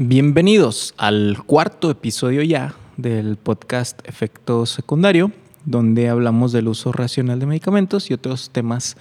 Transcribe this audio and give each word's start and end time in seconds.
Bienvenidos 0.00 0.94
al 0.96 1.42
cuarto 1.44 1.90
episodio 1.90 2.44
ya 2.44 2.72
del 2.96 3.36
podcast 3.36 3.98
Efecto 4.08 4.64
Secundario, 4.64 5.32
donde 5.64 6.08
hablamos 6.08 6.52
del 6.52 6.68
uso 6.68 6.92
racional 6.92 7.40
de 7.40 7.46
medicamentos 7.46 8.08
y 8.08 8.14
otros 8.14 8.50
temas 8.50 8.96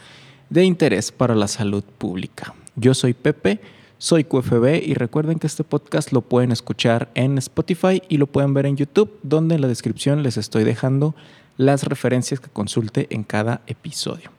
de 0.50 0.64
interés 0.64 1.12
para 1.12 1.36
la 1.36 1.48
salud 1.48 1.84
pública. 1.84 2.56
Yo 2.76 2.96
soy 2.96 3.14
Pepe, 3.14 3.62
soy 4.00 4.24
QFB 4.24 4.88
y 4.88 4.96
recuerden 4.96 5.38
que 5.38 5.46
este 5.46 5.64
podcast 5.64 6.12
lo 6.14 6.22
pueden 6.22 6.52
escuchar 6.52 7.12
en 7.14 7.38
Spotify 7.38 8.02
y 8.10 8.18
lo 8.18 8.26
pueden 8.26 8.56
ver 8.56 8.66
en 8.66 8.78
YouTube, 8.78 9.20
donde 9.22 9.54
en 9.54 9.62
la 9.62 9.68
descripción 9.68 10.24
les 10.24 10.38
estoy 10.38 10.64
dejando 10.64 11.14
las 11.58 11.84
referencias 11.84 12.40
que 12.40 12.50
consulte 12.50 13.06
en 13.12 13.24
cada 13.24 13.62
episodio. 13.68 14.32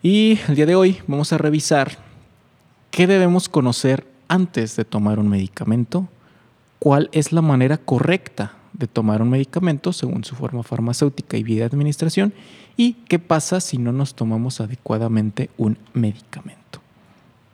Y 0.00 0.38
el 0.46 0.54
día 0.54 0.66
de 0.66 0.76
hoy 0.76 0.98
vamos 1.08 1.32
a 1.32 1.38
revisar 1.38 1.98
qué 2.92 3.08
debemos 3.08 3.48
conocer 3.48 4.13
antes 4.34 4.74
de 4.76 4.84
tomar 4.84 5.18
un 5.20 5.28
medicamento, 5.28 6.08
cuál 6.80 7.08
es 7.12 7.32
la 7.32 7.40
manera 7.40 7.78
correcta 7.78 8.56
de 8.72 8.88
tomar 8.88 9.22
un 9.22 9.30
medicamento 9.30 9.92
según 9.92 10.24
su 10.24 10.34
forma 10.34 10.64
farmacéutica 10.64 11.36
y 11.36 11.44
vía 11.44 11.60
de 11.60 11.66
administración 11.66 12.34
y 12.76 12.94
qué 13.08 13.20
pasa 13.20 13.60
si 13.60 13.78
no 13.78 13.92
nos 13.92 14.14
tomamos 14.14 14.60
adecuadamente 14.60 15.50
un 15.56 15.78
medicamento. 15.92 16.80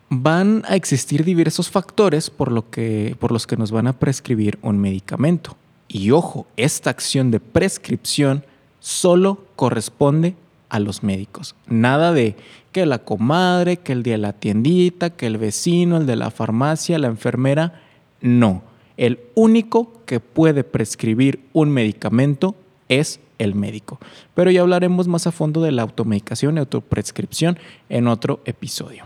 Van 0.08 0.64
a 0.66 0.74
existir 0.74 1.22
diversos 1.24 1.70
factores 1.70 2.30
por, 2.30 2.64
que, 2.64 3.14
por 3.20 3.30
los 3.30 3.47
que 3.47 3.56
nos 3.56 3.70
van 3.70 3.86
a 3.86 3.92
prescribir 3.92 4.58
un 4.62 4.78
medicamento. 4.78 5.56
Y 5.86 6.10
ojo, 6.10 6.47
esta 6.56 6.88
acción 6.88 7.30
de 7.30 7.41
prescripción 7.41 8.42
solo 8.80 9.44
corresponde 9.55 10.34
a 10.70 10.79
los 10.80 11.02
médicos. 11.02 11.55
Nada 11.66 12.12
de 12.12 12.37
que 12.73 12.87
la 12.87 12.98
comadre, 12.98 13.77
que 13.77 13.92
el 13.92 14.02
de 14.02 14.16
la 14.16 14.33
tiendita, 14.33 15.11
que 15.11 15.27
el 15.27 15.37
vecino, 15.37 15.98
el 15.98 16.06
de 16.06 16.16
la 16.16 16.30
farmacia, 16.30 16.98
la 16.98 17.09
enfermera. 17.09 17.83
No. 18.20 18.62
El 18.97 19.20
único 19.34 20.05
que 20.06 20.20
puede 20.20 20.64
prescribir 20.64 21.41
un 21.52 21.70
medicamento 21.70 22.55
es 22.89 23.20
el 23.39 23.55
médico. 23.55 23.98
Pero 24.34 24.50
ya 24.50 24.61
hablaremos 24.61 25.09
más 25.09 25.27
a 25.27 25.33
fondo 25.33 25.62
de 25.62 25.72
la 25.72 25.83
automedicación 25.83 26.56
y 26.56 26.61
autoprescripción 26.61 27.59
en 27.89 28.06
otro 28.06 28.41
episodio. 28.44 29.05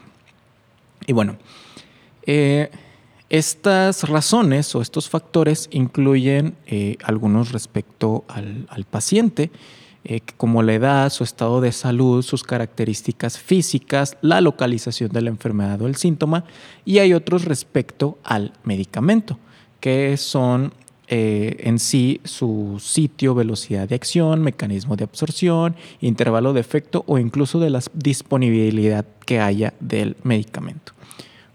Y 1.06 1.12
bueno, 1.12 1.36
eh, 2.26 2.70
estas 3.30 4.08
razones 4.08 4.74
o 4.74 4.82
estos 4.82 5.08
factores 5.08 5.68
incluyen 5.70 6.56
eh, 6.66 6.96
algunos 7.02 7.52
respecto 7.52 8.24
al, 8.28 8.66
al 8.68 8.84
paciente 8.84 9.50
eh, 10.04 10.20
como 10.36 10.62
la 10.62 10.74
edad, 10.74 11.10
su 11.10 11.24
estado 11.24 11.60
de 11.62 11.72
salud, 11.72 12.22
sus 12.22 12.42
características 12.42 13.38
físicas, 13.38 14.18
la 14.20 14.42
localización 14.42 15.10
de 15.10 15.22
la 15.22 15.30
enfermedad 15.30 15.80
o 15.80 15.86
el 15.86 15.96
síntoma, 15.96 16.44
y 16.84 16.98
hay 16.98 17.14
otros 17.14 17.46
respecto 17.46 18.18
al 18.22 18.52
medicamento, 18.64 19.38
que 19.80 20.16
son 20.18 20.72
eh, 21.08 21.56
en 21.60 21.78
sí 21.78 22.20
su 22.24 22.78
sitio, 22.80 23.34
velocidad 23.34 23.88
de 23.88 23.94
acción, 23.94 24.42
mecanismo 24.42 24.96
de 24.96 25.04
absorción, 25.04 25.76
intervalo 26.00 26.52
de 26.52 26.60
efecto 26.60 27.04
o 27.06 27.18
incluso 27.18 27.58
de 27.58 27.70
la 27.70 27.80
disponibilidad 27.94 29.06
que 29.24 29.40
haya 29.40 29.74
del 29.80 30.16
medicamento. 30.22 30.92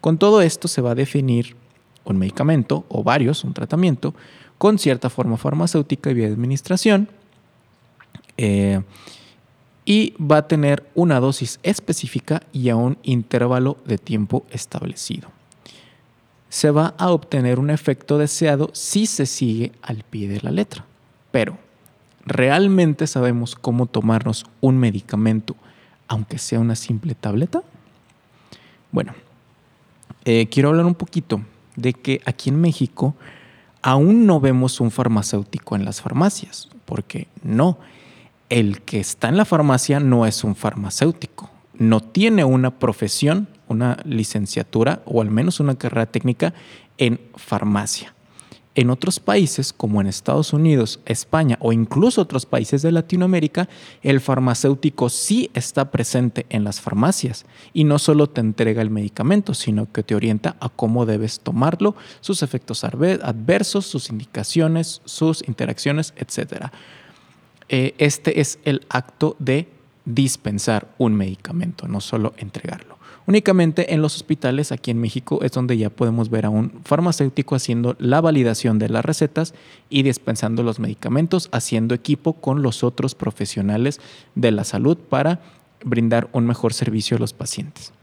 Con 0.02 0.18
todo 0.18 0.42
esto 0.42 0.68
se 0.68 0.82
va 0.82 0.92
a 0.92 0.96
definir 0.96 1.56
un 2.04 2.18
medicamento 2.18 2.86
o 2.90 3.04
varios, 3.04 3.44
un 3.44 3.54
tratamiento, 3.54 4.16
con 4.58 4.80
cierta 4.80 5.10
forma 5.10 5.38
farmacéutica 5.38 6.12
y 6.12 6.14
vía 6.16 6.28
de 6.28 6.34
administración, 6.34 7.10
eh, 8.38 8.82
y 9.86 10.14
va 10.22 10.38
a 10.38 10.48
tener 10.48 10.88
una 10.94 11.20
dosis 11.20 11.60
específica 11.64 12.44
y 12.54 12.70
a 12.70 12.76
un 12.76 12.98
intervalo 13.04 13.78
de 13.86 13.98
tiempo 13.98 14.46
establecido. 14.52 15.30
Se 16.50 16.72
va 16.72 16.94
a 16.98 17.12
obtener 17.12 17.60
un 17.60 17.70
efecto 17.70 18.18
deseado 18.18 18.70
si 18.74 19.08
se 19.08 19.26
sigue 19.26 19.72
al 19.82 20.04
pie 20.04 20.28
de 20.28 20.42
la 20.42 20.52
letra. 20.52 20.86
Pero, 21.32 21.58
¿realmente 22.26 23.08
sabemos 23.08 23.56
cómo 23.56 23.86
tomarnos 23.88 24.46
un 24.62 24.78
medicamento 24.78 25.56
aunque 26.08 26.38
sea 26.38 26.60
una 26.60 26.76
simple 26.76 27.16
tableta? 27.16 27.64
Bueno, 28.92 29.14
eh, 30.26 30.48
quiero 30.50 30.70
hablar 30.70 30.86
un 30.86 30.96
poquito 30.96 31.42
de 31.76 31.94
que 31.94 32.22
aquí 32.26 32.50
en 32.50 32.62
México 32.62 33.16
aún 33.82 34.26
no 34.26 34.40
vemos 34.40 34.80
un 34.80 34.92
farmacéutico 34.92 35.76
en 35.76 35.86
las 35.86 36.02
farmacias, 36.02 36.70
porque 36.86 37.28
no, 37.44 37.78
el 38.50 38.82
que 38.82 39.00
está 39.00 39.30
en 39.30 39.38
la 39.38 39.46
farmacia 39.46 40.00
no 40.00 40.26
es 40.26 40.44
un 40.44 40.56
farmacéutico, 40.56 41.50
no 41.78 42.02
tiene 42.02 42.44
una 42.44 42.72
profesión, 42.72 43.48
una 43.68 43.98
licenciatura 44.04 45.02
o 45.06 45.22
al 45.22 45.30
menos 45.30 45.60
una 45.60 45.76
carrera 45.76 46.08
técnica 46.08 46.54
en 46.98 47.20
farmacia. 47.36 48.14
En 48.76 48.92
otros 48.92 49.20
países, 49.20 49.74
como 49.74 50.00
en 50.00 50.06
Estados 50.06 50.54
Unidos, 50.54 51.00
España 51.06 51.58
o 51.60 51.74
incluso 51.74 52.22
otros 52.22 52.46
países 52.46 52.84
de 52.84 52.92
Latinoamérica, 52.92 53.68
el 54.04 54.22
farmacéutico 54.22 55.10
sí 55.10 55.50
está 55.56 55.90
presente 55.90 56.46
en 56.50 56.64
las 56.64 56.80
farmacias 56.80 57.46
y 57.74 57.84
no 57.84 57.98
solo 57.98 58.30
te 58.30 58.42
entrega 58.42 58.84
el 58.84 58.92
medicamento, 58.92 59.56
sino 59.56 59.92
que 59.92 60.04
te 60.04 60.14
orienta 60.14 60.56
a 60.60 60.70
cómo 60.70 61.08
debes 61.08 61.40
tomarlo, 61.40 61.96
sus 62.22 62.44
efectos 62.44 62.84
adversos, 62.84 63.88
sus 63.88 64.12
indicaciones, 64.12 65.02
sus 65.04 65.46
interacciones, 65.48 66.14
etc. 66.16 66.68
Eh, 67.70 67.96
este 67.98 68.40
es 68.40 68.60
el 68.66 68.86
acto 68.90 69.36
de 69.40 69.68
dispensar 70.06 70.94
un 71.00 71.16
medicamento, 71.16 71.88
no 71.88 72.02
solo 72.02 72.34
entregarlo. 72.38 72.99
Únicamente 73.30 73.94
en 73.94 74.02
los 74.02 74.16
hospitales 74.16 74.72
aquí 74.72 74.90
en 74.90 75.00
México 75.00 75.44
es 75.44 75.52
donde 75.52 75.78
ya 75.78 75.92
podemos 75.92 76.32
ver 76.32 76.48
a 76.48 76.50
un 76.50 76.72
farmacéutico 76.84 77.54
haciendo 77.54 77.96
la 78.00 78.22
validación 78.22 78.80
de 78.80 78.90
las 78.90 79.06
recetas 79.06 79.54
y 79.88 80.02
dispensando 80.02 80.64
los 80.64 80.80
medicamentos, 80.80 81.48
haciendo 81.52 81.94
equipo 81.94 82.34
con 82.34 82.64
los 82.64 82.84
otros 82.84 83.14
profesionales 83.14 84.02
de 84.34 84.50
la 84.50 84.64
salud 84.64 84.98
para 84.98 85.42
brindar 85.86 86.28
un 86.32 86.48
mejor 86.48 86.74
servicio 86.74 87.18
a 87.18 87.20
los 87.20 87.34
pacientes. 87.34 87.94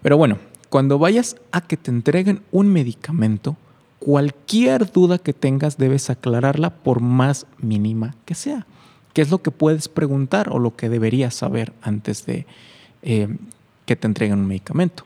Pero 0.00 0.16
bueno, 0.16 0.38
cuando 0.70 0.98
vayas 0.98 1.36
a 1.50 1.60
que 1.60 1.76
te 1.76 1.90
entreguen 1.90 2.40
un 2.50 2.68
medicamento, 2.68 3.58
cualquier 3.98 4.90
duda 4.90 5.18
que 5.18 5.34
tengas 5.34 5.76
debes 5.76 6.08
aclararla 6.08 6.70
por 6.70 7.02
más 7.02 7.44
mínima 7.58 8.16
que 8.24 8.34
sea. 8.34 8.66
¿Qué 9.12 9.20
es 9.20 9.30
lo 9.30 9.42
que 9.42 9.50
puedes 9.50 9.90
preguntar 9.90 10.48
o 10.48 10.58
lo 10.58 10.76
que 10.76 10.88
deberías 10.88 11.34
saber 11.34 11.74
antes 11.82 12.24
de 12.24 12.46
eh, 13.02 13.28
que 13.86 13.96
te 13.96 14.06
entreguen 14.06 14.38
un 14.38 14.46
medicamento? 14.46 15.04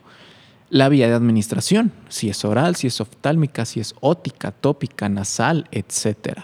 La 0.69 0.89
vía 0.89 1.07
de 1.07 1.13
administración, 1.13 1.93
si 2.09 2.29
es 2.29 2.43
oral, 2.43 2.75
si 2.75 2.87
es 2.87 2.99
oftálmica, 2.99 3.65
si 3.65 3.79
es 3.79 3.95
ótica, 4.01 4.51
tópica, 4.51 5.07
nasal, 5.07 5.67
etc. 5.71 6.39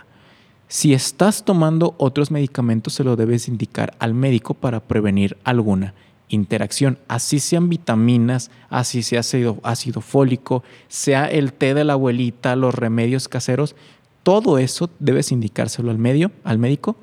Si 0.68 0.94
estás 0.94 1.44
tomando 1.44 1.96
otros 1.98 2.32
medicamentos, 2.32 2.94
se 2.94 3.04
lo 3.04 3.16
debes 3.16 3.48
indicar 3.48 3.96
al 4.00 4.14
médico 4.14 4.54
para 4.54 4.80
prevenir 4.80 5.38
alguna 5.44 5.94
interacción, 6.30 6.98
así 7.08 7.40
sean 7.40 7.70
vitaminas, 7.70 8.50
así 8.70 9.04
sea 9.04 9.20
ácido, 9.20 9.60
ácido 9.64 10.02
fólico, 10.02 10.64
sea 10.88 11.26
el 11.26 11.54
té 11.54 11.74
de 11.74 11.84
la 11.84 11.94
abuelita, 11.94 12.56
los 12.56 12.74
remedios 12.74 13.28
caseros, 13.28 13.76
todo 14.24 14.58
eso 14.58 14.90
debes 15.00 15.32
indicárselo 15.32 15.92
al 15.92 15.98
medio, 15.98 16.32
al 16.44 16.58
médico, 16.58 16.96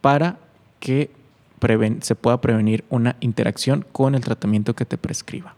para 0.00 0.38
que 0.80 1.10
se 2.00 2.14
pueda 2.14 2.40
prevenir 2.40 2.84
una 2.90 3.16
interacción 3.20 3.84
con 3.92 4.14
el 4.14 4.20
tratamiento 4.20 4.74
que 4.74 4.84
te 4.84 4.98
prescriba. 4.98 5.54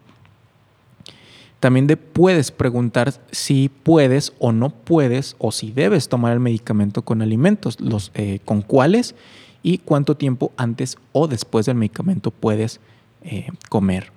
También 1.61 1.89
puedes 2.13 2.53
preguntar 2.53 3.13
si 3.33 3.69
puedes 3.69 4.33
o 4.39 4.53
no 4.53 4.71
puedes 4.71 5.35
o 5.39 5.51
si 5.51 5.73
debes 5.73 6.09
tomar 6.09 6.33
el 6.33 6.41
medicamento 6.41 7.03
con 7.03 7.21
alimentos, 7.21 7.81
los, 7.81 8.13
eh, 8.15 8.39
con 8.45 8.63
cuáles 8.63 9.17
y 9.63 9.79
cuánto 9.79 10.17
tiempo 10.17 10.53
antes 10.57 10.97
o 11.13 11.27
después 11.27 11.67
del 11.67 11.75
medicamento 11.77 12.31
puedes 12.31 12.81
eh, 13.23 13.49
comer. 13.69 14.13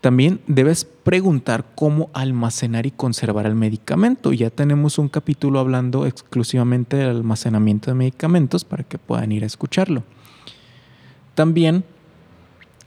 También 0.00 0.40
debes 0.46 0.86
preguntar 0.86 1.66
cómo 1.74 2.10
almacenar 2.14 2.86
y 2.86 2.90
conservar 2.90 3.46
el 3.46 3.54
medicamento. 3.54 4.32
Ya 4.32 4.50
tenemos 4.50 4.98
un 4.98 5.08
capítulo 5.08 5.60
hablando 5.60 6.06
exclusivamente 6.06 6.96
del 6.96 7.10
almacenamiento 7.10 7.90
de 7.90 7.94
medicamentos 7.94 8.64
para 8.64 8.82
que 8.82 8.98
puedan 8.98 9.30
ir 9.30 9.44
a 9.44 9.46
escucharlo. 9.46 10.02
También 11.40 11.84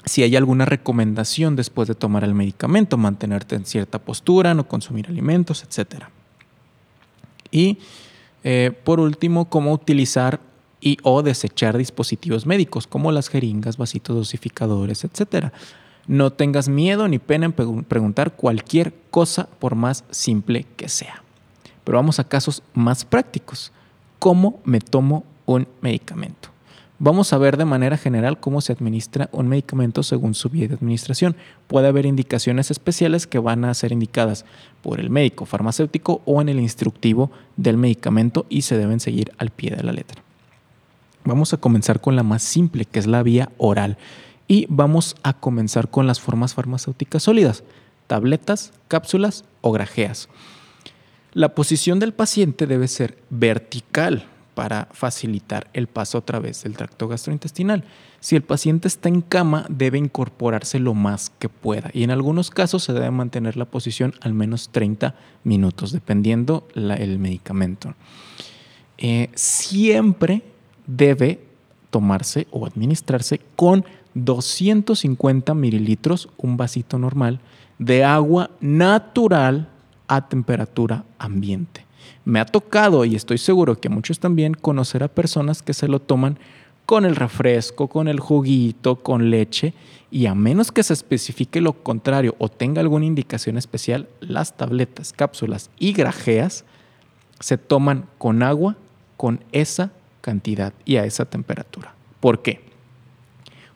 si 0.06 0.22
hay 0.22 0.36
alguna 0.36 0.66
recomendación 0.66 1.56
después 1.56 1.88
de 1.88 1.96
tomar 1.96 2.24
el 2.24 2.36
medicamento, 2.36 2.98
mantenerte 2.98 3.56
en 3.56 3.66
cierta 3.66 3.98
postura, 3.98 4.54
no 4.54 4.68
consumir 4.68 5.08
alimentos, 5.08 5.64
etc. 5.64 6.04
Y 7.50 7.80
eh, 8.44 8.72
por 8.84 9.00
último, 9.00 9.50
cómo 9.50 9.72
utilizar 9.74 10.40
y 10.80 11.00
o 11.02 11.24
desechar 11.24 11.80
dispositivos 11.80 12.46
médicos 12.46 12.86
como 12.86 13.12
las 13.12 13.28
jeringas, 13.28 13.78
vasitos 13.78 14.16
dosificadores, 14.16 15.04
etc. 15.04 15.48
No 16.06 16.32
tengas 16.32 16.70
miedo 16.70 17.08
ni 17.08 17.18
pena 17.18 17.48
en 17.48 17.54
preguntar 17.54 18.36
cualquier 18.36 18.94
cosa 19.10 19.50
por 19.58 19.74
más 19.74 20.04
simple 20.12 20.68
que 20.78 20.90
sea. 20.90 21.24
Pero 21.84 21.98
vamos 21.98 22.20
a 22.20 22.24
casos 22.24 22.62
más 22.76 23.04
prácticos. 23.04 23.72
¿Cómo 24.20 24.62
me 24.64 24.80
tomo 24.80 25.24
un 25.48 25.68
medicamento? 25.82 26.53
Vamos 27.04 27.34
a 27.34 27.38
ver 27.38 27.58
de 27.58 27.66
manera 27.66 27.98
general 27.98 28.40
cómo 28.40 28.62
se 28.62 28.72
administra 28.72 29.28
un 29.34 29.50
medicamento 29.50 30.04
según 30.04 30.34
su 30.34 30.48
vía 30.48 30.70
de 30.70 30.76
administración. 30.76 31.36
Puede 31.68 31.90
haber 31.90 32.06
indicaciones 32.06 32.72
especiales 32.72 33.28
que 33.28 33.40
van 33.40 33.66
a 33.66 33.74
ser 33.74 33.92
indicadas 33.92 34.46
por 34.82 35.02
el 35.02 35.10
médico 35.10 35.46
farmacéutico 35.46 36.22
o 36.24 36.42
en 36.42 36.48
el 36.48 36.62
instructivo 36.62 37.30
del 37.58 37.76
medicamento 37.76 38.46
y 38.48 38.62
se 38.62 38.78
deben 38.78 39.02
seguir 39.02 39.34
al 39.38 39.50
pie 39.50 39.72
de 39.72 39.84
la 39.84 39.92
letra. 39.92 40.24
Vamos 41.26 41.54
a 41.54 41.58
comenzar 41.58 42.00
con 42.00 42.16
la 42.16 42.24
más 42.24 42.42
simple, 42.42 42.86
que 42.86 43.00
es 43.00 43.06
la 43.06 43.22
vía 43.22 43.52
oral. 43.58 43.98
Y 44.48 44.66
vamos 44.70 45.18
a 45.24 45.34
comenzar 45.34 45.90
con 45.90 46.08
las 46.08 46.22
formas 46.22 46.54
farmacéuticas 46.54 47.24
sólidas, 47.24 47.66
tabletas, 48.08 48.72
cápsulas 48.88 49.44
o 49.60 49.74
grajeas. 49.74 50.30
La 51.34 51.54
posición 51.54 52.00
del 52.00 52.14
paciente 52.14 52.66
debe 52.66 52.88
ser 52.88 53.18
vertical 53.30 54.30
para 54.56 54.88
facilitar 54.92 55.70
el 55.74 55.88
paso 55.88 56.18
a 56.18 56.26
través 56.26 56.64
del 56.64 56.76
tracto 56.76 57.08
gastrointestinal. 57.08 57.84
Si 58.20 58.36
el 58.36 58.44
paciente 58.44 58.88
está 58.88 59.10
en 59.10 59.22
cama, 59.22 59.66
debe 59.70 59.98
incorporarse 59.98 60.80
lo 60.80 60.94
más 60.94 61.30
que 61.40 61.50
pueda 61.50 61.90
y 61.94 62.04
en 62.04 62.12
algunos 62.12 62.50
casos 62.50 62.84
se 62.84 62.94
debe 62.94 63.12
mantener 63.12 63.58
la 63.58 63.66
posición 63.66 64.14
al 64.22 64.34
menos 64.34 64.70
30 64.70 65.16
minutos, 65.44 65.92
dependiendo 65.92 66.68
el 66.76 67.20
medicamento. 67.20 67.96
Eh, 68.98 69.30
siempre 69.36 70.44
debe 70.88 71.44
tomarse 71.90 72.48
o 72.52 72.66
administrarse 72.66 73.42
con 73.56 73.86
250 74.14 75.54
mililitros, 75.54 76.30
un 76.38 76.58
vasito 76.58 76.98
normal, 76.98 77.40
de 77.80 78.04
agua 78.04 78.52
natural 78.62 79.70
a 80.08 80.28
temperatura 80.28 81.04
ambiente. 81.18 81.83
Me 82.26 82.40
ha 82.40 82.46
tocado, 82.46 83.06
y 83.06 83.16
estoy 83.16 83.38
seguro 83.38 83.80
que 83.80 83.90
muchos 83.90 84.20
también, 84.20 84.54
conocer 84.54 85.04
a 85.04 85.08
personas 85.08 85.62
que 85.62 85.74
se 85.74 85.88
lo 85.88 86.00
toman 86.00 86.38
con 86.86 87.06
el 87.06 87.16
refresco, 87.16 87.88
con 87.88 88.08
el 88.08 88.20
juguito, 88.20 88.98
con 88.98 89.30
leche, 89.30 89.74
y 90.12 90.28
a 90.28 90.36
menos 90.36 90.72
que 90.72 90.84
se 90.84 90.94
especifique 90.94 91.62
lo 91.62 91.74
contrario 91.74 92.36
o 92.38 92.50
tenga 92.50 92.82
alguna 92.82 93.06
indicación 93.06 93.58
especial, 93.58 94.08
las 94.20 94.56
tabletas, 94.56 95.12
cápsulas 95.12 95.72
y 95.80 95.94
grajeas 95.94 96.66
se 97.40 97.58
toman 97.58 98.06
con 98.18 98.44
agua 98.44 98.78
con 99.18 99.44
esa 99.52 99.92
cantidad 100.22 100.74
y 100.86 100.98
a 100.98 101.06
esa 101.06 101.26
temperatura. 101.26 101.96
¿Por 102.20 102.42
qué? 102.42 102.62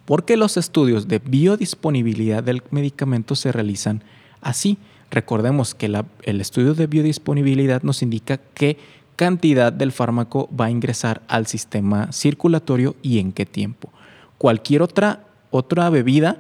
Porque 0.06 0.38
los 0.38 0.58
estudios 0.58 1.08
de 1.08 1.20
biodisponibilidad 1.20 2.44
del 2.44 2.64
medicamento 2.72 3.36
se 3.36 3.52
realizan 3.52 4.04
así. 4.42 4.78
Recordemos 5.12 5.74
que 5.74 5.92
el 6.24 6.42
estudio 6.42 6.74
de 6.74 6.88
biodisponibilidad 6.88 7.82
nos 7.84 8.02
indica 8.02 8.38
qué 8.38 8.78
cantidad 9.16 9.74
del 9.74 9.92
fármaco 9.92 10.50
va 10.56 10.66
a 10.66 10.72
ingresar 10.72 11.22
al 11.28 11.48
sistema 11.48 12.12
circulatorio 12.12 12.96
y 13.02 13.20
en 13.20 13.32
qué 13.32 13.46
tiempo. 13.46 13.90
Cualquier 14.38 14.82
otra, 14.82 15.24
otra 15.50 15.90
bebida, 15.90 16.38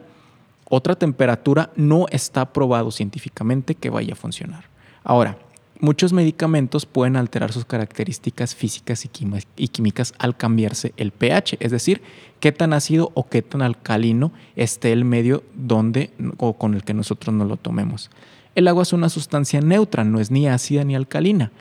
otra 0.70 0.96
temperatura 0.96 1.72
no 1.76 2.06
está 2.12 2.52
probado 2.54 2.92
científicamente 2.92 3.76
que 3.76 3.90
vaya 3.90 4.14
a 4.14 4.18
funcionar. 4.18 4.66
Ahora, 5.04 5.38
Muchos 5.80 6.12
medicamentos 6.12 6.88
pueden 6.88 7.16
alterar 7.16 7.52
sus 7.52 7.64
características 7.64 8.56
físicas 8.56 9.08
y 9.56 9.68
químicas 9.68 10.14
al 10.18 10.36
cambiarse 10.36 10.94
el 10.98 11.12
pH, 11.12 11.58
es 11.60 11.72
decir, 11.72 12.02
qué 12.40 12.52
tan 12.52 12.74
ácido 12.74 13.12
o 13.14 13.28
qué 13.28 13.44
tan 13.44 13.62
alcalino 13.62 14.32
esté 14.56 14.92
el 14.92 15.06
medio 15.06 15.44
donde 15.54 16.10
o 16.38 16.54
con 16.54 16.74
el 16.74 16.84
que 16.84 16.96
nosotros 16.96 17.36
no 17.36 17.46
lo 17.46 17.58
tomemos. 17.58 18.10
El 18.58 18.68
agua 18.68 18.82
es 18.82 18.92
una 18.92 19.10
sustancia 19.10 19.62
neutra, 19.62 20.04
no 20.04 20.20
es 20.20 20.32
ni 20.32 20.48
ácida 20.48 20.84
ni 20.84 20.96
alcalina. 20.96 21.52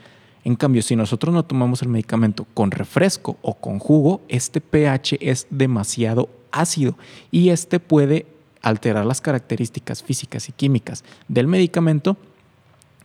En 0.43 0.55
cambio, 0.55 0.81
si 0.81 0.95
nosotros 0.95 1.31
no 1.31 1.45
tomamos 1.45 1.83
el 1.83 1.89
medicamento 1.89 2.47
con 2.55 2.71
refresco 2.71 3.37
o 3.43 3.53
con 3.53 3.77
jugo, 3.77 4.21
este 4.29 4.61
pH 4.61 5.19
es 5.21 5.45
demasiado 5.51 6.27
ácido 6.51 6.97
y 7.29 7.49
este 7.49 7.79
puede 7.79 8.25
alterar 8.63 9.05
las 9.05 9.21
características 9.21 10.01
físicas 10.01 10.49
y 10.49 10.53
químicas 10.53 11.03
del 11.27 11.45
medicamento 11.45 12.17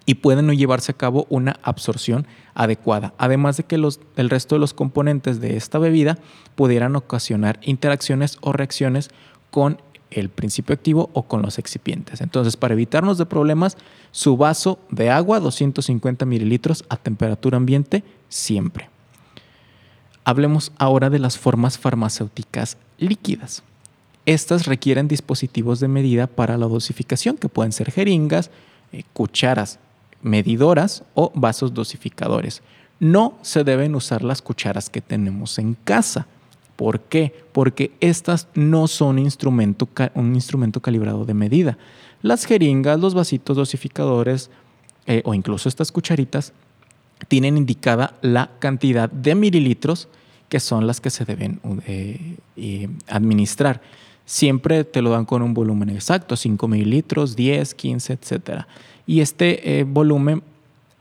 y 0.07 0.15
pueden 0.15 0.47
no 0.47 0.55
llevarse 0.55 0.93
a 0.93 0.97
cabo 0.97 1.27
una 1.29 1.61
absorción 1.63 2.27
adecuada, 2.55 3.13
además 3.19 3.59
de 3.59 3.65
que 3.65 3.77
los, 3.77 4.01
el 4.17 4.31
resto 4.31 4.55
de 4.55 4.61
los 4.61 4.73
componentes 4.73 5.39
de 5.39 5.59
esta 5.59 5.79
bebida 5.79 6.17
pudieran 6.55 6.97
ocasionar 6.97 7.61
interacciones 7.63 8.39
o 8.41 8.55
reacciones 8.55 9.11
con 9.51 9.83
el 10.15 10.29
principio 10.29 10.75
activo 10.75 11.11
o 11.13 11.25
con 11.25 11.43
los 11.43 11.59
excipientes. 11.59 12.21
Entonces, 12.21 12.57
para 12.57 12.75
evitarnos 12.75 13.19
de 13.19 13.27
problemas, 13.27 13.77
su 14.11 14.37
vaso 14.37 14.79
de 14.91 15.11
agua, 15.11 15.41
250 15.41 16.25
mililitros 16.27 16.85
a 16.89 16.97
temperatura 16.97 17.57
ambiente, 17.57 18.05
siempre. 18.29 18.89
Hablemos 20.25 20.73
ahora 20.79 21.11
de 21.11 21.19
las 21.19 21.39
formas 21.39 21.79
farmacéuticas 21.79 22.77
líquidas. 22.99 23.63
Estas 24.25 24.67
requieren 24.67 25.09
dispositivos 25.09 25.81
de 25.81 25.89
medida 25.89 26.29
para 26.29 26.57
la 26.57 26.67
dosificación, 26.67 27.37
que 27.37 27.49
pueden 27.49 27.73
ser 27.73 27.91
jeringas, 27.91 28.51
eh, 28.93 29.03
cucharas, 29.13 29.81
medidoras 30.23 31.03
o 31.15 31.33
vasos 31.35 31.75
dosificadores. 31.75 32.63
No 33.01 33.37
se 33.43 33.65
deben 33.65 33.97
usar 33.97 34.23
las 34.23 34.41
cucharas 34.41 34.89
que 34.89 35.01
tenemos 35.01 35.59
en 35.59 35.75
casa. 35.75 36.27
¿Por 36.77 37.01
qué? 37.01 37.35
Porque 37.53 37.93
estas 38.01 38.49
no 38.55 38.89
son 38.89 39.19
un 39.19 40.35
instrumento 40.35 40.81
calibrado 40.81 41.25
de 41.25 41.35
medida. 41.35 41.79
Las 42.23 42.45
jeringas, 42.45 43.01
los 43.01 43.15
vasitos 43.15 43.57
dosificadores 43.57 44.51
eh, 45.07 45.23
o 45.25 45.35
incluso 45.35 45.69
estas 45.69 45.91
cucharitas 45.91 46.53
tienen 47.29 47.57
indicada 47.57 48.17
la 48.23 48.51
cantidad 48.59 49.11
de 49.11 49.35
mililitros 49.35 50.09
que 50.49 50.61
son 50.61 50.87
las 50.87 51.01
que 51.01 51.11
se 51.11 51.25
deben 51.25 51.61
eh, 51.87 52.89
administrar. 53.09 53.81
Siempre 54.25 54.85
te 54.85 55.03
lo 55.03 55.11
dan 55.11 55.25
con 55.25 55.43
un 55.43 55.55
volumen 55.55 55.91
exacto, 55.91 56.37
5 56.37 56.69
mililitros, 56.69 57.35
10, 57.37 57.75
15, 57.75 58.13
etcétera 58.13 58.69
y 59.05 59.21
este 59.21 59.81
eh, 59.81 59.85
volumen, 59.85 60.45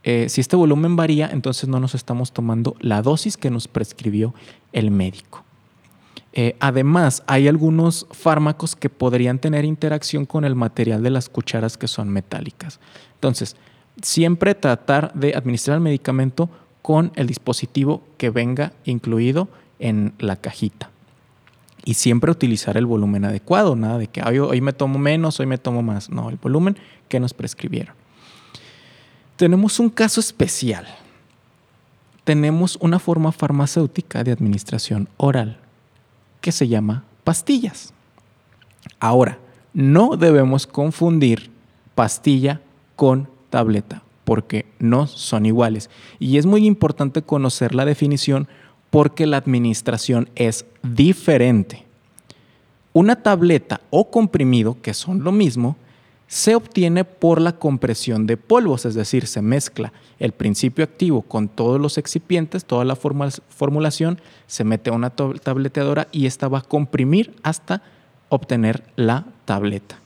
si 0.02 0.40
este 0.40 0.56
volumen 0.56 0.96
varía, 0.96 1.30
entonces 1.30 1.68
no 1.68 1.78
nos 1.78 1.94
estamos 1.94 2.32
tomando 2.32 2.74
la 2.80 3.02
dosis 3.02 3.36
que 3.36 3.50
nos 3.50 3.68
prescribió 3.68 4.34
el 4.72 4.90
médico. 4.90 5.44
Eh, 6.34 6.56
además, 6.60 7.22
hay 7.26 7.46
algunos 7.46 8.06
fármacos 8.10 8.74
que 8.74 8.88
podrían 8.88 9.38
tener 9.38 9.64
interacción 9.64 10.24
con 10.24 10.44
el 10.44 10.54
material 10.54 11.02
de 11.02 11.10
las 11.10 11.28
cucharas 11.28 11.76
que 11.76 11.88
son 11.88 12.08
metálicas. 12.08 12.80
Entonces, 13.14 13.56
siempre 14.00 14.54
tratar 14.54 15.12
de 15.12 15.34
administrar 15.34 15.76
el 15.76 15.82
medicamento 15.82 16.48
con 16.80 17.12
el 17.16 17.26
dispositivo 17.26 18.02
que 18.16 18.30
venga 18.30 18.72
incluido 18.84 19.48
en 19.78 20.14
la 20.18 20.36
cajita. 20.36 20.90
Y 21.84 21.94
siempre 21.94 22.30
utilizar 22.30 22.76
el 22.76 22.86
volumen 22.86 23.24
adecuado, 23.24 23.76
nada 23.76 23.98
de 23.98 24.06
que 24.06 24.22
hoy, 24.22 24.60
me 24.60 24.72
tomo 24.72 24.98
menos, 24.98 25.38
hoy 25.40 25.46
me 25.46 25.58
tomo 25.58 25.82
más. 25.82 26.08
No, 26.10 26.30
el 26.30 26.36
volumen 26.36 26.76
que 27.08 27.20
nos 27.20 27.34
prescribieron. 27.34 27.94
Tenemos 29.36 29.80
un 29.80 29.90
caso 29.90 30.20
especial. 30.20 30.86
Tenemos 32.24 32.78
una 32.80 33.00
forma 33.00 33.32
farmacéutica 33.32 34.22
de 34.22 34.30
administración 34.30 35.08
oral 35.16 35.61
que 36.42 36.52
se 36.52 36.68
llama 36.68 37.04
pastillas. 37.24 37.94
Ahora, 39.00 39.38
no 39.72 40.16
debemos 40.18 40.66
confundir 40.66 41.50
pastilla 41.94 42.60
con 42.96 43.28
tableta 43.48 44.02
porque 44.24 44.66
no 44.78 45.06
son 45.06 45.46
iguales. 45.46 45.88
Y 46.18 46.36
es 46.36 46.44
muy 46.44 46.66
importante 46.66 47.22
conocer 47.22 47.74
la 47.74 47.86
definición 47.86 48.48
porque 48.90 49.26
la 49.26 49.38
administración 49.38 50.28
es 50.34 50.66
diferente. 50.82 51.86
Una 52.92 53.16
tableta 53.22 53.80
o 53.88 54.10
comprimido, 54.10 54.76
que 54.82 54.92
son 54.92 55.24
lo 55.24 55.32
mismo, 55.32 55.76
se 56.32 56.54
obtiene 56.54 57.04
por 57.04 57.42
la 57.42 57.58
compresión 57.58 58.26
de 58.26 58.38
polvos, 58.38 58.86
es 58.86 58.94
decir, 58.94 59.26
se 59.26 59.42
mezcla 59.42 59.92
el 60.18 60.32
principio 60.32 60.82
activo 60.82 61.20
con 61.20 61.46
todos 61.46 61.78
los 61.78 61.98
excipientes, 61.98 62.64
toda 62.64 62.86
la 62.86 62.96
formulación, 62.96 64.18
se 64.46 64.64
mete 64.64 64.88
a 64.88 64.94
una 64.94 65.10
tableteadora 65.10 66.08
y 66.10 66.24
esta 66.24 66.48
va 66.48 66.60
a 66.60 66.62
comprimir 66.62 67.36
hasta 67.42 67.82
obtener 68.30 68.82
la 68.96 69.26
tableta. 69.44 69.98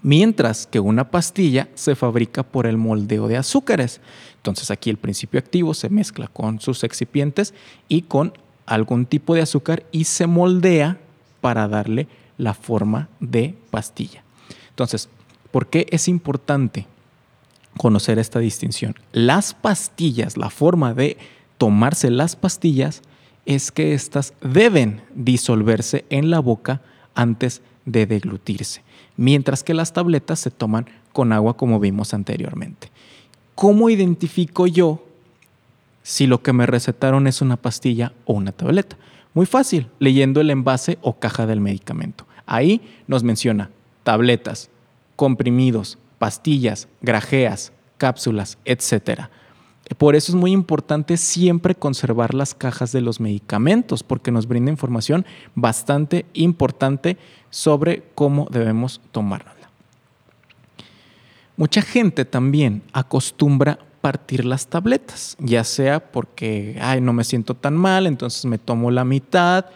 Mientras 0.00 0.68
que 0.68 0.78
una 0.78 1.10
pastilla 1.10 1.66
se 1.74 1.96
fabrica 1.96 2.44
por 2.44 2.64
el 2.64 2.76
moldeo 2.76 3.26
de 3.26 3.36
azúcares. 3.36 4.00
Entonces 4.36 4.70
aquí 4.70 4.90
el 4.90 4.96
principio 4.96 5.40
activo 5.40 5.74
se 5.74 5.88
mezcla 5.88 6.28
con 6.28 6.60
sus 6.60 6.84
excipientes 6.84 7.52
y 7.88 8.02
con 8.02 8.32
algún 8.64 9.06
tipo 9.06 9.34
de 9.34 9.42
azúcar 9.42 9.82
y 9.90 10.04
se 10.04 10.28
moldea 10.28 11.00
para 11.40 11.66
darle 11.66 12.06
la 12.38 12.54
forma 12.54 13.08
de 13.18 13.56
pastilla. 13.72 14.22
Entonces, 14.70 15.08
¿por 15.56 15.68
qué 15.68 15.86
es 15.90 16.06
importante 16.06 16.86
conocer 17.78 18.18
esta 18.18 18.40
distinción? 18.40 18.94
Las 19.12 19.54
pastillas, 19.54 20.36
la 20.36 20.50
forma 20.50 20.92
de 20.92 21.16
tomarse 21.56 22.10
las 22.10 22.36
pastillas 22.36 23.00
es 23.46 23.72
que 23.72 23.94
éstas 23.94 24.34
deben 24.42 25.00
disolverse 25.14 26.04
en 26.10 26.28
la 26.28 26.40
boca 26.40 26.82
antes 27.14 27.62
de 27.86 28.04
deglutirse, 28.04 28.82
mientras 29.16 29.64
que 29.64 29.72
las 29.72 29.94
tabletas 29.94 30.40
se 30.40 30.50
toman 30.50 30.90
con 31.14 31.32
agua 31.32 31.56
como 31.56 31.80
vimos 31.80 32.12
anteriormente. 32.12 32.90
¿Cómo 33.54 33.88
identifico 33.88 34.66
yo 34.66 35.06
si 36.02 36.26
lo 36.26 36.42
que 36.42 36.52
me 36.52 36.66
recetaron 36.66 37.26
es 37.26 37.40
una 37.40 37.56
pastilla 37.56 38.12
o 38.26 38.34
una 38.34 38.52
tableta? 38.52 38.98
Muy 39.32 39.46
fácil, 39.46 39.86
leyendo 40.00 40.42
el 40.42 40.50
envase 40.50 40.98
o 41.00 41.18
caja 41.18 41.46
del 41.46 41.62
medicamento. 41.62 42.26
Ahí 42.44 42.82
nos 43.06 43.22
menciona 43.22 43.70
tabletas, 44.04 44.68
comprimidos, 45.16 45.98
pastillas, 46.18 46.88
grajeas, 47.00 47.72
cápsulas, 47.98 48.58
etc. 48.64 49.22
Por 49.98 50.16
eso 50.16 50.32
es 50.32 50.36
muy 50.36 50.52
importante 50.52 51.16
siempre 51.16 51.74
conservar 51.74 52.34
las 52.34 52.54
cajas 52.54 52.92
de 52.92 53.00
los 53.00 53.20
medicamentos, 53.20 54.02
porque 54.02 54.30
nos 54.30 54.46
brinda 54.46 54.70
información 54.70 55.24
bastante 55.54 56.26
importante 56.34 57.16
sobre 57.50 58.04
cómo 58.14 58.46
debemos 58.50 59.00
tomárnosla. 59.12 59.70
Mucha 61.56 61.80
gente 61.80 62.24
también 62.24 62.82
acostumbra 62.92 63.78
partir 64.02 64.44
las 64.44 64.66
tabletas, 64.66 65.36
ya 65.40 65.64
sea 65.64 66.00
porque, 66.00 66.78
ay, 66.80 67.00
no 67.00 67.12
me 67.12 67.24
siento 67.24 67.54
tan 67.54 67.74
mal, 67.74 68.06
entonces 68.06 68.44
me 68.44 68.58
tomo 68.58 68.90
la 68.90 69.04
mitad, 69.04 69.66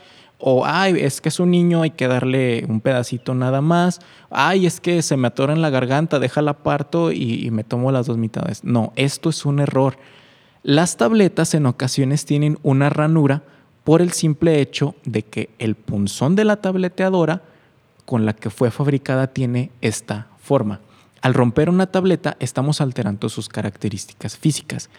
o, 0.40 0.64
ay, 0.64 0.94
es 0.98 1.20
que 1.20 1.28
es 1.28 1.40
un 1.40 1.50
niño, 1.50 1.82
hay 1.82 1.90
que 1.90 2.08
darle 2.08 2.64
un 2.68 2.80
pedacito 2.80 3.34
nada 3.34 3.60
más, 3.60 4.00
ay, 4.30 4.66
es 4.66 4.80
que 4.80 5.02
se 5.02 5.16
me 5.16 5.28
atora 5.28 5.52
en 5.52 5.62
la 5.62 5.70
garganta, 5.70 6.18
déjala 6.18 6.54
parto 6.54 7.12
y, 7.12 7.46
y 7.46 7.50
me 7.50 7.64
tomo 7.64 7.92
las 7.92 8.06
dos 8.06 8.16
mitades. 8.16 8.64
No, 8.64 8.92
esto 8.96 9.30
es 9.30 9.44
un 9.44 9.60
error. 9.60 9.96
Las 10.62 10.96
tabletas 10.96 11.54
en 11.54 11.66
ocasiones 11.66 12.24
tienen 12.26 12.58
una 12.62 12.90
ranura 12.90 13.42
por 13.84 14.02
el 14.02 14.12
simple 14.12 14.60
hecho 14.60 14.94
de 15.04 15.22
que 15.22 15.50
el 15.58 15.74
punzón 15.74 16.36
de 16.36 16.44
la 16.44 16.56
tableteadora 16.56 17.42
con 18.04 18.26
la 18.26 18.32
que 18.32 18.50
fue 18.50 18.70
fabricada 18.70 19.28
tiene 19.28 19.70
esta 19.80 20.28
forma. 20.42 20.80
Al 21.22 21.34
romper 21.34 21.70
una 21.70 21.86
tableta 21.86 22.36
estamos 22.40 22.80
alterando 22.80 23.28
sus 23.28 23.48
características 23.48 24.36
físicas 24.36 24.90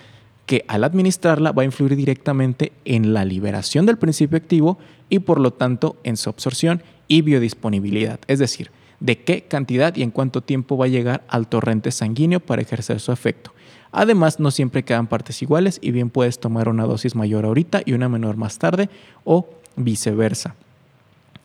que 0.46 0.66
al 0.68 0.84
administrarla 0.84 1.52
va 1.52 1.62
a 1.62 1.66
influir 1.66 1.96
directamente 1.96 2.72
en 2.86 3.14
la 3.14 3.26
liberación 3.26 3.86
del 3.86 3.98
principio 3.98 4.38
activo 4.38 4.78
y 5.10 5.20
por 5.20 5.40
lo 5.40 5.52
tanto 5.52 5.98
en 6.04 6.18
su 6.18 6.30
absorción 6.30 6.84
y 7.08 7.22
biodisponibilidad, 7.22 8.20
es 8.28 8.40
decir, 8.40 8.72
de 9.00 9.24
qué 9.24 9.44
cantidad 9.44 9.96
y 9.96 10.04
en 10.04 10.12
cuánto 10.12 10.42
tiempo 10.42 10.78
va 10.78 10.86
a 10.86 10.90
llegar 10.90 11.24
al 11.28 11.48
torrente 11.48 11.92
sanguíneo 11.92 12.40
para 12.40 12.62
ejercer 12.62 13.00
su 13.00 13.12
efecto. 13.12 13.52
Además, 13.92 14.40
no 14.40 14.52
siempre 14.52 14.84
quedan 14.84 15.08
partes 15.08 15.42
iguales 15.42 15.80
y 15.82 15.92
bien 15.92 16.10
puedes 16.10 16.40
tomar 16.40 16.70
una 16.70 16.86
dosis 16.86 17.16
mayor 17.16 17.46
ahorita 17.46 17.82
y 17.86 17.94
una 17.94 18.08
menor 18.08 18.38
más 18.38 18.58
tarde 18.58 18.90
o 19.26 19.50
viceversa. 19.76 20.56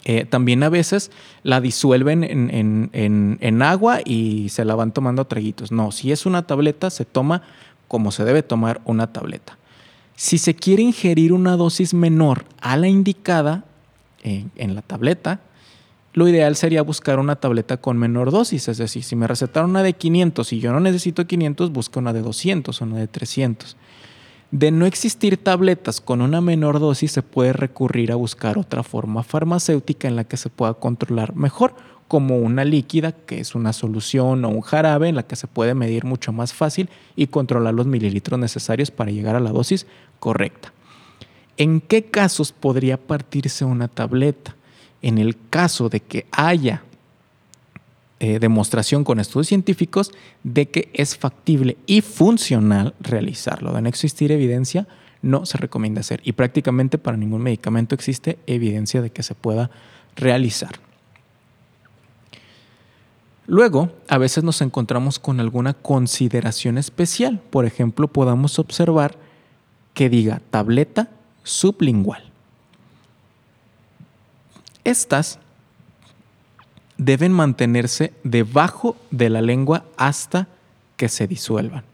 Eh, 0.04 0.24
también 0.24 0.62
a 0.62 0.68
veces 0.68 1.10
la 1.42 1.60
disuelven 1.60 2.22
en, 2.22 2.90
en, 2.92 3.62
agua 3.62 3.98
y 4.04 4.50
se 4.50 4.64
la 4.64 4.76
van 4.76 4.92
tomando 4.92 5.22
a 5.22 5.24
traguitos. 5.28 5.72
No, 5.72 5.90
si 5.90 6.12
es 6.12 6.26
una 6.26 6.46
tableta, 6.46 6.90
se 6.90 7.04
toma 7.04 7.42
como 7.88 8.10
se 8.10 8.24
debe 8.24 8.42
tomar 8.42 8.80
una 8.84 9.12
tableta. 9.12 9.58
Si 10.14 10.38
se 10.38 10.54
quiere 10.54 10.82
ingerir 10.82 11.32
una 11.32 11.56
dosis 11.56 11.92
menor 11.92 12.44
a 12.60 12.76
la 12.76 12.88
indicada 12.88 13.64
eh, 14.22 14.46
en 14.56 14.74
la 14.74 14.82
tableta, 14.82 15.40
lo 16.14 16.26
ideal 16.26 16.56
sería 16.56 16.80
buscar 16.80 17.18
una 17.18 17.36
tableta 17.36 17.76
con 17.76 17.98
menor 17.98 18.30
dosis. 18.30 18.68
Es 18.68 18.78
decir, 18.78 19.02
si 19.02 19.14
me 19.14 19.26
recetaron 19.26 19.70
una 19.70 19.82
de 19.82 19.92
500 19.92 20.50
y 20.54 20.60
yo 20.60 20.72
no 20.72 20.80
necesito 20.80 21.26
500, 21.26 21.70
busca 21.70 22.00
una 22.00 22.14
de 22.14 22.22
200 22.22 22.80
o 22.80 22.84
una 22.84 22.96
de 22.96 23.06
300. 23.06 23.76
De 24.50 24.70
no 24.70 24.86
existir 24.86 25.36
tabletas 25.36 26.00
con 26.00 26.22
una 26.22 26.40
menor 26.40 26.80
dosis, 26.80 27.12
se 27.12 27.20
puede 27.20 27.52
recurrir 27.52 28.12
a 28.12 28.14
buscar 28.14 28.56
otra 28.56 28.82
forma 28.82 29.22
farmacéutica 29.24 30.08
en 30.08 30.16
la 30.16 30.24
que 30.24 30.38
se 30.38 30.48
pueda 30.48 30.72
controlar 30.72 31.36
mejor 31.36 31.74
como 32.08 32.38
una 32.38 32.64
líquida, 32.64 33.12
que 33.12 33.40
es 33.40 33.54
una 33.54 33.72
solución 33.72 34.44
o 34.44 34.48
un 34.48 34.60
jarabe 34.60 35.08
en 35.08 35.16
la 35.16 35.24
que 35.24 35.36
se 35.36 35.46
puede 35.46 35.74
medir 35.74 36.04
mucho 36.04 36.32
más 36.32 36.52
fácil 36.52 36.88
y 37.16 37.26
controlar 37.26 37.74
los 37.74 37.86
mililitros 37.86 38.38
necesarios 38.38 38.90
para 38.90 39.10
llegar 39.10 39.36
a 39.36 39.40
la 39.40 39.50
dosis 39.50 39.86
correcta. 40.18 40.72
¿En 41.56 41.80
qué 41.80 42.04
casos 42.04 42.52
podría 42.52 42.96
partirse 42.96 43.64
una 43.64 43.88
tableta? 43.88 44.54
En 45.02 45.18
el 45.18 45.36
caso 45.50 45.88
de 45.88 46.00
que 46.00 46.26
haya 46.30 46.82
eh, 48.18 48.38
demostración 48.38 49.04
con 49.04 49.20
estudios 49.20 49.48
científicos 49.48 50.10
de 50.42 50.68
que 50.70 50.90
es 50.94 51.16
factible 51.16 51.76
y 51.86 52.00
funcional 52.00 52.94
realizarlo. 53.00 53.72
De 53.72 53.82
no 53.82 53.88
existir 53.88 54.32
evidencia, 54.32 54.86
no 55.22 55.44
se 55.44 55.58
recomienda 55.58 56.00
hacer. 56.00 56.20
Y 56.24 56.32
prácticamente 56.32 56.96
para 56.98 57.16
ningún 57.16 57.42
medicamento 57.42 57.94
existe 57.94 58.38
evidencia 58.46 59.02
de 59.02 59.10
que 59.10 59.22
se 59.22 59.34
pueda 59.34 59.70
realizar. 60.14 60.85
Luego, 63.46 63.90
a 64.08 64.18
veces 64.18 64.42
nos 64.42 64.60
encontramos 64.60 65.18
con 65.18 65.38
alguna 65.38 65.74
consideración 65.74 66.78
especial. 66.78 67.40
Por 67.50 67.64
ejemplo, 67.64 68.08
podamos 68.08 68.58
observar 68.58 69.16
que 69.94 70.08
diga 70.08 70.42
tableta 70.50 71.08
sublingual. 71.44 72.24
Estas 74.82 75.38
deben 76.98 77.32
mantenerse 77.32 78.12
debajo 78.24 78.96
de 79.10 79.30
la 79.30 79.42
lengua 79.42 79.84
hasta 79.96 80.48
que 80.96 81.08
se 81.08 81.26
disuelvan. 81.26 81.84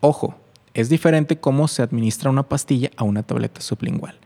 Ojo, 0.00 0.36
es 0.74 0.88
diferente 0.88 1.38
cómo 1.38 1.66
se 1.66 1.82
administra 1.82 2.30
una 2.30 2.44
pastilla 2.44 2.90
a 2.96 3.02
una 3.02 3.24
tableta 3.24 3.60
sublingual. 3.60 4.16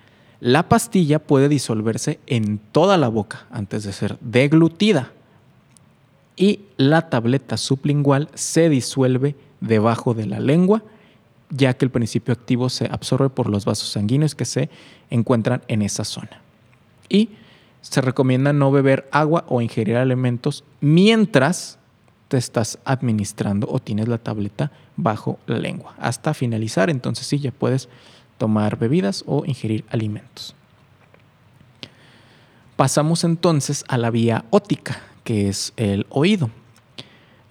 La 0.40 0.69
pastilla 0.69 1.21
puede 1.21 1.49
disolverse 1.49 2.19
en 2.26 2.59
toda 2.59 2.99
la 2.99 3.09
boca 3.09 3.47
antes 3.50 3.85
de 3.85 3.92
ser 3.92 4.19
deglutida 4.21 5.12
y 6.37 6.61
la 6.77 7.11
tableta 7.11 7.57
sublingual 7.57 8.29
se 8.35 8.69
disuelve 8.69 9.37
debajo 9.61 10.15
de 10.15 10.27
la 10.27 10.41
lengua, 10.41 10.83
ya 11.51 11.75
que 11.75 11.85
el 11.85 11.91
principio 11.91 12.33
activo 12.33 12.69
se 12.69 12.87
absorbe 12.87 13.29
por 13.29 13.49
los 13.49 13.65
vasos 13.65 13.91
sanguíneos 13.91 14.35
que 14.35 14.45
se 14.45 14.71
encuentran 15.11 15.62
en 15.69 15.83
esa 15.83 16.05
zona. 16.05 16.41
Y 17.09 17.31
se 17.83 18.01
recomienda 18.01 18.53
no 18.53 18.71
beber 18.71 19.09
agua 19.12 19.45
o 19.49 19.61
ingerir 19.61 19.97
alimentos 19.97 20.65
mientras 20.81 21.79
te 22.29 22.39
estás 22.39 22.79
administrando 22.85 23.69
o 23.71 23.79
tienes 23.79 24.09
la 24.09 24.19
tableta 24.19 24.73
bajo 24.97 25.39
la 25.47 25.59
lengua. 25.59 25.95
Hasta 25.99 26.33
finalizar, 26.33 26.89
entonces 26.89 27.27
sí, 27.27 27.39
ya 27.39 27.51
puedes 27.51 27.89
tomar 28.39 28.79
bebidas 28.79 29.23
o 29.27 29.45
ingerir 29.45 29.85
alimentos. 29.91 30.55
Pasamos 32.77 33.25
entonces 33.25 33.85
a 33.89 33.99
la 33.99 34.11
vía 34.11 34.47
ótica, 34.51 35.03
que 35.25 35.49
es 35.49 35.73
el 35.76 36.07
oído. 36.11 36.50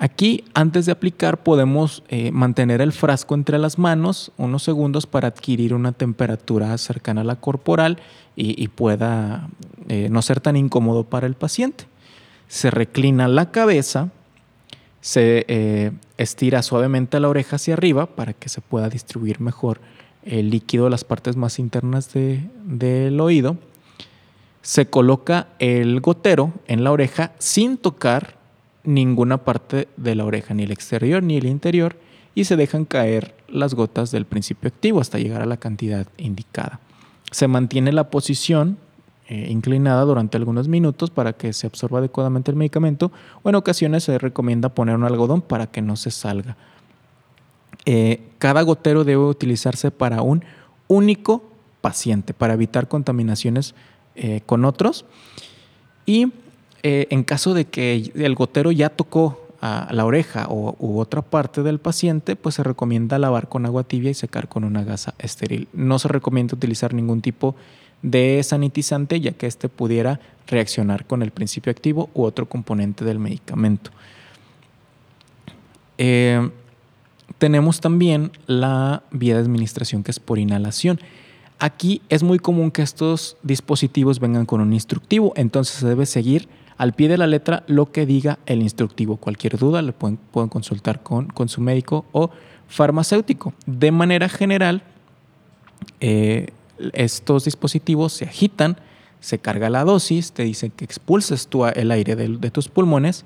Aquí, 0.01 0.45
antes 0.55 0.87
de 0.87 0.91
aplicar, 0.91 1.43
podemos 1.43 2.01
eh, 2.09 2.31
mantener 2.31 2.81
el 2.81 2.91
frasco 2.91 3.35
entre 3.35 3.59
las 3.59 3.77
manos 3.77 4.31
unos 4.35 4.63
segundos 4.63 5.05
para 5.05 5.27
adquirir 5.27 5.75
una 5.75 5.91
temperatura 5.91 6.75
cercana 6.79 7.21
a 7.21 7.23
la 7.23 7.35
corporal 7.35 7.99
y, 8.35 8.67
pueda 8.69 9.47
eh, 9.89 10.07
no 10.09 10.23
ser 10.23 10.39
tan 10.39 10.57
incómodo 10.57 11.03
para 11.03 11.27
el 11.27 11.35
paciente. 11.35 11.85
Se 12.47 12.71
reclina 12.71 13.27
la 13.27 13.51
cabeza, 13.51 14.09
se 15.01 15.45
eh, 15.47 15.91
estira 16.17 16.63
suavemente 16.63 17.19
la 17.19 17.29
oreja 17.29 17.57
hacia 17.57 17.75
arriba 17.75 18.07
para 18.07 18.33
que 18.33 18.49
se 18.49 18.61
pueda 18.61 18.89
distribuir 18.89 19.39
mejor 19.39 19.81
el 20.23 20.49
líquido 20.49 20.85
de 20.85 20.89
las 20.89 21.03
partes 21.03 21.35
más 21.35 21.59
internas 21.59 22.09
del 22.13 23.19
oído 23.19 23.57
se 24.61 24.87
coloca 24.87 25.47
el 25.59 26.01
gotero 26.01 26.53
en 26.67 26.83
la 26.83 26.91
oreja 26.91 27.33
sin 27.39 27.77
tocar 27.77 28.37
ninguna 28.83 29.37
parte 29.37 29.87
de 29.97 30.15
la 30.15 30.25
oreja, 30.25 30.53
ni 30.53 30.63
el 30.63 30.71
exterior 30.71 31.23
ni 31.23 31.37
el 31.37 31.45
interior, 31.45 31.97
y 32.35 32.45
se 32.45 32.55
dejan 32.55 32.85
caer 32.85 33.35
las 33.47 33.73
gotas 33.73 34.11
del 34.11 34.25
principio 34.25 34.69
activo 34.69 35.01
hasta 35.01 35.19
llegar 35.19 35.41
a 35.41 35.45
la 35.45 35.57
cantidad 35.57 36.07
indicada. 36.17 36.79
Se 37.31 37.47
mantiene 37.47 37.91
la 37.91 38.09
posición 38.09 38.77
eh, 39.27 39.47
inclinada 39.49 40.03
durante 40.03 40.37
algunos 40.37 40.67
minutos 40.67 41.09
para 41.09 41.33
que 41.33 41.53
se 41.53 41.67
absorba 41.67 41.99
adecuadamente 41.99 42.51
el 42.51 42.57
medicamento 42.57 43.11
o 43.43 43.49
en 43.49 43.55
ocasiones 43.55 44.03
se 44.03 44.17
recomienda 44.17 44.69
poner 44.69 44.95
un 44.95 45.03
algodón 45.03 45.41
para 45.41 45.67
que 45.67 45.81
no 45.81 45.95
se 45.95 46.11
salga. 46.11 46.57
Eh, 47.85 48.21
cada 48.37 48.61
gotero 48.61 49.03
debe 49.03 49.23
utilizarse 49.23 49.89
para 49.91 50.21
un 50.21 50.43
único 50.87 51.43
paciente 51.81 52.33
para 52.33 52.53
evitar 52.53 52.87
contaminaciones 52.87 53.73
eh, 54.15 54.41
con 54.45 54.65
otros. 54.65 55.05
Y 56.05 56.31
eh, 56.83 57.07
en 57.09 57.23
caso 57.23 57.53
de 57.53 57.65
que 57.65 58.11
el 58.15 58.35
gotero 58.35 58.71
ya 58.71 58.89
tocó 58.89 59.47
a 59.61 59.87
la 59.91 60.05
oreja 60.05 60.47
o, 60.49 60.75
u 60.79 60.99
otra 60.99 61.21
parte 61.21 61.61
del 61.61 61.79
paciente, 61.79 62.35
pues 62.35 62.55
se 62.55 62.63
recomienda 62.63 63.19
lavar 63.19 63.47
con 63.47 63.65
agua 63.65 63.83
tibia 63.83 64.09
y 64.09 64.15
secar 64.15 64.47
con 64.47 64.63
una 64.63 64.83
gasa 64.83 65.13
estéril. 65.19 65.67
No 65.73 65.99
se 65.99 66.07
recomienda 66.07 66.55
utilizar 66.55 66.93
ningún 66.93 67.21
tipo 67.21 67.55
de 68.01 68.41
sanitizante 68.43 69.21
ya 69.21 69.31
que 69.33 69.45
este 69.45 69.69
pudiera 69.69 70.19
reaccionar 70.47 71.05
con 71.05 71.21
el 71.21 71.31
principio 71.31 71.71
activo 71.71 72.09
u 72.15 72.23
otro 72.23 72.49
componente 72.49 73.05
del 73.05 73.19
medicamento. 73.19 73.91
Eh, 75.99 76.49
tenemos 77.37 77.79
también 77.79 78.31
la 78.47 79.03
vía 79.11 79.35
de 79.35 79.41
administración 79.41 80.03
que 80.03 80.11
es 80.11 80.19
por 80.19 80.39
inhalación. 80.39 80.99
Aquí 81.63 82.01
es 82.09 82.23
muy 82.23 82.39
común 82.39 82.71
que 82.71 82.81
estos 82.81 83.37
dispositivos 83.43 84.19
vengan 84.19 84.47
con 84.47 84.61
un 84.61 84.73
instructivo, 84.73 85.31
entonces 85.35 85.75
se 85.75 85.87
debe 85.87 86.07
seguir 86.07 86.49
al 86.75 86.93
pie 86.93 87.07
de 87.07 87.19
la 87.19 87.27
letra 87.27 87.61
lo 87.67 87.91
que 87.91 88.07
diga 88.07 88.39
el 88.47 88.63
instructivo. 88.63 89.17
Cualquier 89.17 89.59
duda 89.59 89.83
le 89.83 89.93
pueden, 89.93 90.17
consultar 90.49 91.03
con, 91.03 91.27
con, 91.27 91.49
su 91.49 91.61
médico 91.61 92.05
o 92.13 92.31
farmacéutico. 92.67 93.53
De 93.67 93.91
manera 93.91 94.27
general, 94.27 94.81
eh, 95.99 96.47
estos 96.93 97.45
dispositivos 97.45 98.13
se 98.13 98.25
agitan, 98.25 98.77
se 99.19 99.37
carga 99.37 99.69
la 99.69 99.83
dosis, 99.83 100.31
te 100.31 100.41
dicen 100.41 100.71
que 100.71 100.83
expulses 100.83 101.47
tú 101.47 101.67
el 101.67 101.91
aire 101.91 102.15
de 102.15 102.49
tus 102.49 102.69
pulmones, 102.69 103.23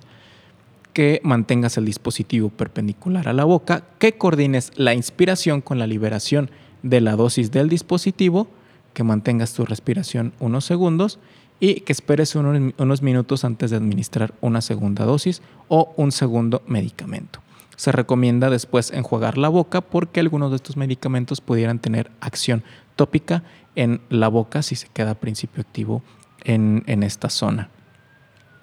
que 0.91 1.21
mantengas 1.23 1.77
el 1.77 1.85
dispositivo 1.85 2.49
perpendicular 2.49 3.29
a 3.29 3.33
la 3.33 3.45
boca, 3.45 3.85
que 3.97 4.17
coordines 4.17 4.73
la 4.75 4.93
inspiración 4.93 5.61
con 5.61 5.79
la 5.79 5.87
liberación 5.87 6.51
de 6.85 7.01
la 7.01 7.15
dosis 7.15 7.51
del 7.51 7.67
dispositivo, 7.67 8.47
que 8.93 9.03
mantengas 9.03 9.53
tu 9.53 9.65
respiración 9.65 10.33
unos 10.39 10.65
segundos 10.65 11.19
y 11.59 11.81
que 11.81 11.91
esperes 11.91 12.35
unos, 12.35 13.01
minutos 13.01 13.43
antes 13.43 13.71
de 13.71 13.77
administrar 13.77 14.35
una 14.39 14.61
segunda 14.61 15.03
dosis 15.03 15.41
o 15.67 15.93
un 15.97 16.11
segundo 16.11 16.61
medicamento. 16.67 17.41
Se 17.75 17.91
recomienda 17.91 18.51
después 18.51 18.91
enjuagar 18.91 19.37
la 19.37 19.49
boca 19.49 19.81
porque 19.81 20.19
algunos 20.19 20.51
de 20.51 20.57
estos 20.57 20.77
medicamentos 20.77 21.41
pudieran 21.41 21.79
tener 21.79 22.11
acción 22.21 22.63
tópica 22.95 23.43
en 23.75 23.99
la 24.09 24.27
boca 24.27 24.61
si 24.61 24.75
se 24.75 24.87
queda 24.87 25.15
principio 25.15 25.61
activo 25.61 26.03
en, 26.43 26.83
esta 27.03 27.29
zona 27.29 27.69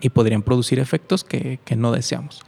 y 0.00 0.11
podrían 0.11 0.43
producir 0.43 0.79
efectos 0.79 1.25
que, 1.25 1.59
no 1.76 1.91
deseamos. 1.91 2.43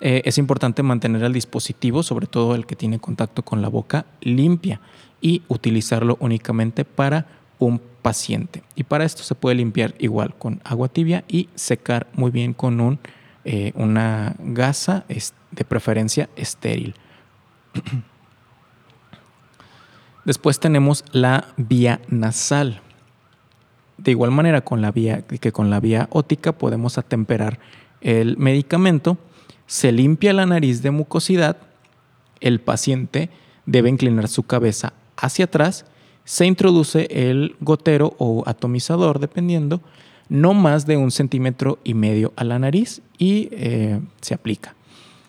Eh, 0.00 0.22
es 0.24 0.38
importante 0.38 0.82
mantener 0.82 1.22
el 1.24 1.32
dispositivo, 1.32 2.02
sobre 2.02 2.26
todo 2.26 2.54
el 2.54 2.66
que 2.66 2.76
tiene 2.76 2.98
contacto 2.98 3.44
con 3.44 3.62
la 3.62 3.68
boca, 3.68 4.06
limpia 4.20 4.80
y 5.20 5.42
utilizarlo 5.48 6.16
únicamente 6.20 6.84
para 6.84 7.26
un 7.58 7.80
paciente. 8.02 8.62
Y 8.76 8.84
para 8.84 9.04
esto 9.04 9.22
se 9.22 9.34
puede 9.34 9.56
limpiar 9.56 9.94
igual 9.98 10.34
con 10.36 10.60
agua 10.64 10.88
tibia 10.88 11.24
y 11.28 11.48
secar 11.54 12.06
muy 12.14 12.30
bien 12.30 12.54
con 12.54 13.00
eh, 13.44 13.72
una 13.74 14.36
gasa 14.38 15.04
de 15.50 15.64
preferencia 15.64 16.28
estéril. 16.36 16.94
Después 20.24 20.60
tenemos 20.60 21.04
la 21.12 21.46
vía 21.56 22.00
nasal. 22.08 22.82
De 23.96 24.10
igual 24.12 24.30
manera 24.30 24.60
con 24.60 24.82
la 24.82 24.92
vía, 24.92 25.22
que 25.22 25.52
con 25.52 25.70
la 25.70 25.80
vía 25.80 26.06
ótica 26.10 26.52
podemos 26.52 26.98
atemperar 26.98 27.58
el 28.00 28.36
medicamento. 28.36 29.18
Se 29.68 29.92
limpia 29.92 30.32
la 30.32 30.46
nariz 30.46 30.82
de 30.82 30.90
mucosidad. 30.90 31.58
El 32.40 32.58
paciente 32.58 33.30
debe 33.66 33.90
inclinar 33.90 34.26
su 34.26 34.42
cabeza 34.42 34.94
hacia 35.16 35.44
atrás, 35.44 35.84
se 36.24 36.46
introduce 36.46 37.06
el 37.10 37.54
gotero 37.60 38.14
o 38.18 38.42
atomizador, 38.46 39.20
dependiendo, 39.20 39.80
no 40.28 40.54
más 40.54 40.86
de 40.86 40.96
un 40.96 41.10
centímetro 41.10 41.78
y 41.84 41.94
medio 41.94 42.32
a 42.36 42.44
la 42.44 42.58
nariz 42.58 43.02
y 43.18 43.48
eh, 43.52 44.00
se 44.20 44.34
aplica. 44.34 44.74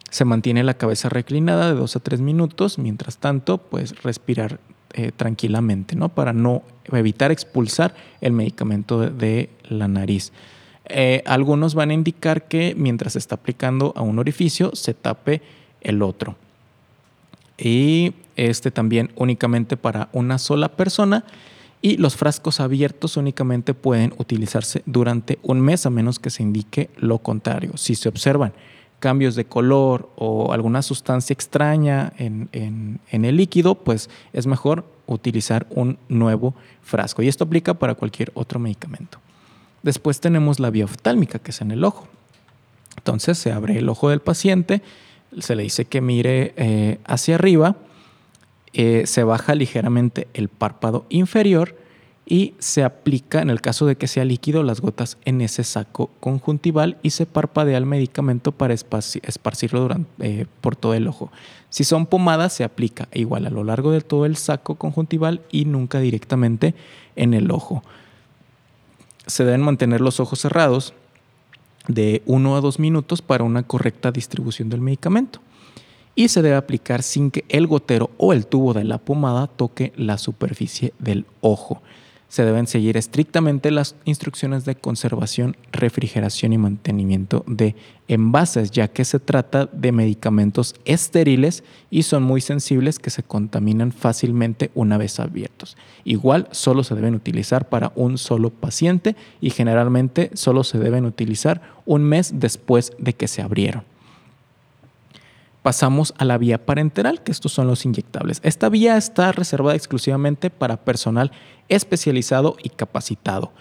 Se 0.10 0.26
mantiene 0.26 0.64
la 0.64 0.74
cabeza 0.74 1.10
reclinada 1.10 1.68
de 1.68 1.76
dos 1.76 1.96
a 1.96 2.00
tres 2.00 2.22
minutos, 2.22 2.80
mientras 2.80 3.18
tanto, 3.18 3.60
pues 3.60 4.02
respirar 4.04 4.60
eh, 4.94 5.12
tranquilamente, 5.16 5.96
¿no? 5.96 6.10
Para 6.10 6.34
no 6.34 6.64
evitar 6.92 7.32
expulsar 7.32 7.94
el 8.22 8.34
medicamento 8.34 9.00
de, 9.00 9.50
la 9.70 9.88
nariz. 9.88 10.34
Eh, 10.90 11.24
algunos 11.26 11.76
van 11.76 11.92
a 11.92 11.94
indicar 11.94 12.48
que 12.48 12.74
mientras 12.78 13.14
se 13.14 13.20
está 13.20 13.36
aplicando 13.36 13.94
a 13.96 14.02
un 14.02 14.20
orificio, 14.20 14.76
se 14.76 14.94
tape 14.94 15.42
el 15.82 16.02
otro 16.02 16.36
y 17.60 18.14
este 18.36 18.72
también 18.72 19.12
únicamente 19.16 19.78
para 19.78 20.10
una 20.14 20.38
sola 20.38 20.70
persona 20.70 21.26
y 21.82 21.98
los 21.98 22.16
frascos 22.16 22.60
abiertos 22.60 23.18
únicamente 23.18 23.74
pueden 23.74 24.14
utilizarse 24.18 24.82
durante 24.86 25.40
un 25.44 25.62
mes 25.62 25.86
a 25.86 25.90
menos 25.90 26.20
que 26.20 26.30
se 26.30 26.44
indique 26.44 26.90
lo 26.98 27.20
contrario. 27.20 27.78
Si 27.78 27.96
se 27.96 28.10
observan 28.10 28.54
cambios 29.00 29.36
de 29.36 29.46
color 29.46 30.10
o 30.18 30.52
alguna 30.52 30.82
sustancia 30.82 31.34
extraña 31.34 32.12
en, 32.18 32.50
en, 32.52 33.26
el 33.26 33.38
líquido, 33.38 33.76
pues 33.76 34.10
es 34.34 34.46
mejor 34.46 34.84
utilizar 35.08 35.68
un 35.70 35.98
nuevo 36.10 36.54
frasco. 36.82 37.22
Y 37.22 37.30
esto 37.30 37.46
aplica 37.46 37.76
para 37.76 37.96
cualquier 37.96 38.32
otro 38.34 38.60
medicamento. 38.60 39.20
Después 39.84 40.20
tenemos 40.20 40.60
la 40.60 40.70
vía 40.70 40.86
oftálmica, 40.86 41.40
que 41.40 41.52
es 41.52 41.62
en 41.62 41.72
el 41.72 41.84
ojo. 41.84 42.08
Entonces 42.98 43.38
se 43.38 43.52
abre 43.52 43.78
el 43.78 43.90
ojo 43.90 44.10
del 44.10 44.20
paciente, 44.20 44.82
se 45.40 45.56
le 45.56 45.64
dice 45.64 45.86
que 45.86 46.02
mire 46.02 46.54
eh, 46.58 47.00
hacia 47.06 47.36
arriba, 47.36 47.76
eh, 48.74 49.04
se 49.06 49.24
baja 49.24 49.56
ligeramente 49.56 50.28
el 50.34 50.50
párpado 50.50 51.06
inferior 51.10 51.76
y 52.26 52.54
se 52.60 52.84
aplica, 52.84 53.42
en 53.42 53.50
el 53.50 53.60
caso 53.60 53.88
de 53.88 53.96
que 53.96 54.08
sea 54.08 54.24
líquido, 54.24 54.62
las 54.62 54.82
gotas 54.82 55.18
en 55.26 55.42
ese 55.42 55.64
saco 55.64 56.12
conjuntival 56.20 56.98
y 57.02 57.10
se 57.10 57.26
parpadea 57.26 57.78
el 57.78 57.88
medicamento 57.88 58.52
para 58.52 58.76
esparcirlo 58.76 59.90
eh, 60.20 60.46
por 60.62 60.76
todo 60.76 60.94
el 60.94 61.08
ojo. 61.08 61.32
Si 61.72 61.84
son 61.84 62.06
pomadas, 62.06 62.54
se 62.54 62.64
aplica 62.64 63.08
igual 63.14 63.48
a 63.48 63.50
lo 63.50 63.64
largo 63.64 63.92
de 63.92 64.02
todo 64.02 64.28
el 64.28 64.36
saco 64.36 64.76
conjuntival 64.76 65.42
y 65.52 65.66
nunca 65.66 66.00
directamente 66.00 66.76
en 67.16 67.34
el 67.34 67.50
ojo. 67.50 67.82
Se 69.30 69.46
deben 69.46 69.62
mantener 69.62 70.02
los 70.02 70.20
ojos 70.20 70.40
cerrados 70.40 70.94
de 71.88 72.22
1 72.26 72.58
a 72.58 72.62
2 72.62 72.80
minutos 72.80 73.22
para 73.22 73.44
una 73.44 73.64
correcta 73.64 74.12
distribución 74.12 74.70
del 74.70 74.82
medicamento. 74.82 75.40
Y 76.16 76.28
se 76.28 76.42
debe 76.42 76.56
aplicar 76.56 77.04
sin 77.04 77.32
que 77.32 77.46
el 77.48 77.68
gotero 77.68 78.10
o 78.18 78.34
el 78.34 78.48
tubo 78.48 78.74
de 78.74 78.84
la 78.84 78.98
pomada 78.98 79.48
toque 79.48 79.94
la 79.96 80.18
superficie 80.18 80.94
del 81.00 81.26
ojo 81.42 81.82
se 82.30 82.46
deben 82.46 82.68
seguir 82.68 82.96
estrictamente 82.96 83.72
las 83.72 83.96
instrucciones 84.06 84.64
de 84.64 84.76
conservación, 84.76 85.58
refrigeración 85.72 86.54
y 86.54 86.58
mantenimiento 86.58 87.44
de 87.48 87.76
envases, 88.08 88.72
ya 88.72 88.88
que 88.88 89.04
se 89.04 89.20
trata 89.20 89.66
de 89.66 89.92
medicamentos 89.92 90.76
estériles 90.86 91.64
y 91.90 92.04
son 92.04 92.24
muy 92.24 92.42
sensibles 92.42 93.00
que 93.00 93.10
se 93.10 93.24
contaminan 93.24 93.92
fácilmente 93.92 94.70
una 94.76 94.98
vez 94.98 95.20
abiertos. 95.20 95.76
Igual 96.06 96.48
solo 96.52 96.84
se 96.84 96.96
deben 96.96 97.16
utilizar 97.16 97.68
para 97.68 97.92
un 97.96 98.18
solo 98.18 98.52
paciente 98.52 99.16
y 99.42 99.50
generalmente 99.50 100.30
solo 100.36 100.64
se 100.64 100.78
deben 100.78 101.06
utilizar 101.06 101.62
un 101.86 102.04
mes 102.04 102.40
después 102.40 102.94
de 103.00 103.14
que 103.14 103.28
se 103.28 103.42
abrieron 103.42 103.89
pasamos 105.62 106.14
a 106.18 106.26
la 106.26 106.38
vía 106.38 106.66
parenteral, 106.66 107.22
que 107.22 107.32
estos 107.32 107.52
son 107.52 107.68
los 107.68 107.86
inyectables. 107.86 108.40
Esta 108.44 108.70
vía 108.70 108.98
está 108.98 109.32
reservada 109.32 109.76
exclusivamente 109.76 110.50
para 110.50 110.78
personal 110.78 111.32
especializado 111.68 112.56
y 112.64 112.70
capacitado. 112.70 113.52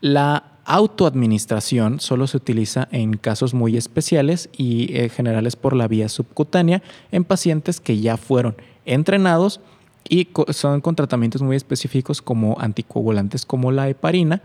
La 0.00 0.58
autoadministración 0.64 1.98
solo 1.98 2.26
se 2.26 2.36
utiliza 2.36 2.88
en 2.92 3.16
casos 3.16 3.54
muy 3.54 3.76
especiales 3.76 4.50
y 4.56 4.94
eh, 4.94 5.08
generales 5.08 5.56
por 5.56 5.74
la 5.74 5.88
vía 5.88 6.08
subcutánea 6.10 6.82
en 7.10 7.24
pacientes 7.24 7.80
que 7.80 7.98
ya 7.98 8.18
fueron 8.18 8.54
entrenados 8.84 9.60
y 10.08 10.28
son 10.50 10.82
con 10.82 10.94
tratamientos 10.94 11.40
muy 11.40 11.56
específicos 11.56 12.20
como 12.20 12.56
anticoagulantes 12.60 13.46
como 13.46 13.72
la 13.72 13.88
heparina 13.88 14.42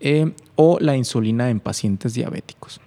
eh, 0.00 0.32
o 0.56 0.78
la 0.80 0.96
insulina 0.96 1.48
en 1.48 1.60
pacientes 1.60 2.14
diabéticos 2.14 2.80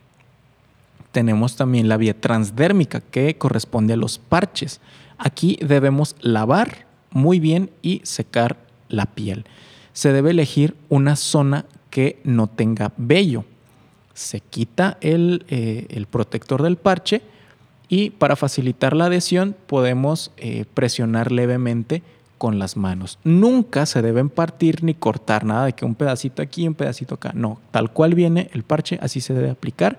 tenemos 1.16 1.56
también 1.56 1.88
la 1.88 1.96
vía 1.96 2.14
transdérmica 2.14 3.00
que 3.00 3.38
corresponde 3.38 3.94
a 3.94 3.96
los 3.96 4.20
parches. 4.20 4.82
Aquí 5.18 5.58
debemos 5.66 6.18
lavar 6.20 6.88
muy 7.10 7.40
bien 7.40 7.70
y 7.82 8.02
secar 8.04 8.58
la 8.90 9.06
piel. 9.06 9.46
Se 9.94 10.12
debe 10.12 10.32
elegir 10.32 10.76
una 10.90 11.16
zona 11.16 11.68
que 11.90 12.20
no 12.26 12.48
tenga 12.48 12.92
vello. 12.98 13.46
Se 14.14 14.42
quita 14.42 14.98
el, 15.00 15.46
eh, 15.48 16.04
protector 16.12 16.62
del 16.62 16.76
parche 16.76 17.22
y 17.88 18.10
para 18.10 18.36
facilitar 18.36 18.94
la 18.94 19.06
adhesión 19.06 19.56
podemos 19.68 20.34
eh, 20.36 20.66
presionar 20.74 21.32
levemente 21.32 22.04
con 22.38 22.60
las 22.60 22.76
manos. 22.76 23.20
Nunca 23.24 23.86
se 23.86 24.02
deben 24.02 24.28
partir 24.28 24.84
ni 24.84 24.94
cortar 24.94 25.46
nada 25.46 25.68
de 25.68 25.72
que 25.72 25.86
un 25.86 25.96
pedacito 25.96 26.42
aquí, 26.42 26.68
un 26.68 26.74
pedacito 26.74 27.16
acá. 27.16 27.32
No, 27.34 27.62
tal 27.72 27.94
cual 27.94 28.16
viene 28.16 28.50
el 28.52 28.64
parche, 28.64 29.00
así 29.02 29.22
se 29.22 29.34
debe 29.34 29.50
aplicar 29.50 29.98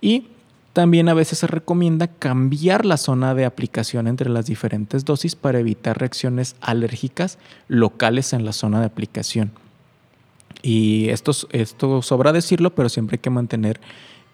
y 0.00 0.28
también 0.72 1.08
a 1.08 1.14
veces 1.14 1.38
se 1.38 1.46
recomienda 1.46 2.06
cambiar 2.06 2.86
la 2.86 2.96
zona 2.96 3.34
de 3.34 3.44
aplicación 3.44 4.06
entre 4.06 4.30
las 4.30 4.46
diferentes 4.46 5.04
dosis 5.04 5.34
para 5.34 5.58
evitar 5.58 5.98
reacciones 5.98 6.54
alérgicas 6.60 7.38
locales 7.66 8.32
en 8.32 8.44
la 8.44 8.52
zona 8.52 8.80
de 8.80 8.86
aplicación. 8.86 9.50
Y 10.62 11.08
esto, 11.08 11.32
esto 11.50 12.02
sobra 12.02 12.32
decirlo, 12.32 12.74
pero 12.74 12.88
siempre 12.88 13.16
hay 13.16 13.20
que 13.20 13.30
mantener 13.30 13.80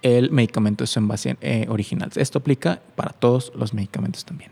el 0.02 0.30
medicamento 0.30 0.84
en 0.84 0.88
su 0.88 0.98
envase 0.98 1.36
eh, 1.40 1.66
original. 1.70 2.10
Esto 2.16 2.38
aplica 2.38 2.80
para 2.96 3.10
todos 3.10 3.52
los 3.54 3.72
medicamentos 3.72 4.24
también. 4.24 4.50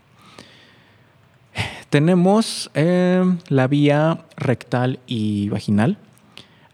Tenemos 1.89 2.71
eh, 2.73 3.23
la 3.49 3.67
vía 3.67 4.25
rectal 4.37 4.99
y 5.05 5.49
vaginal. 5.49 5.97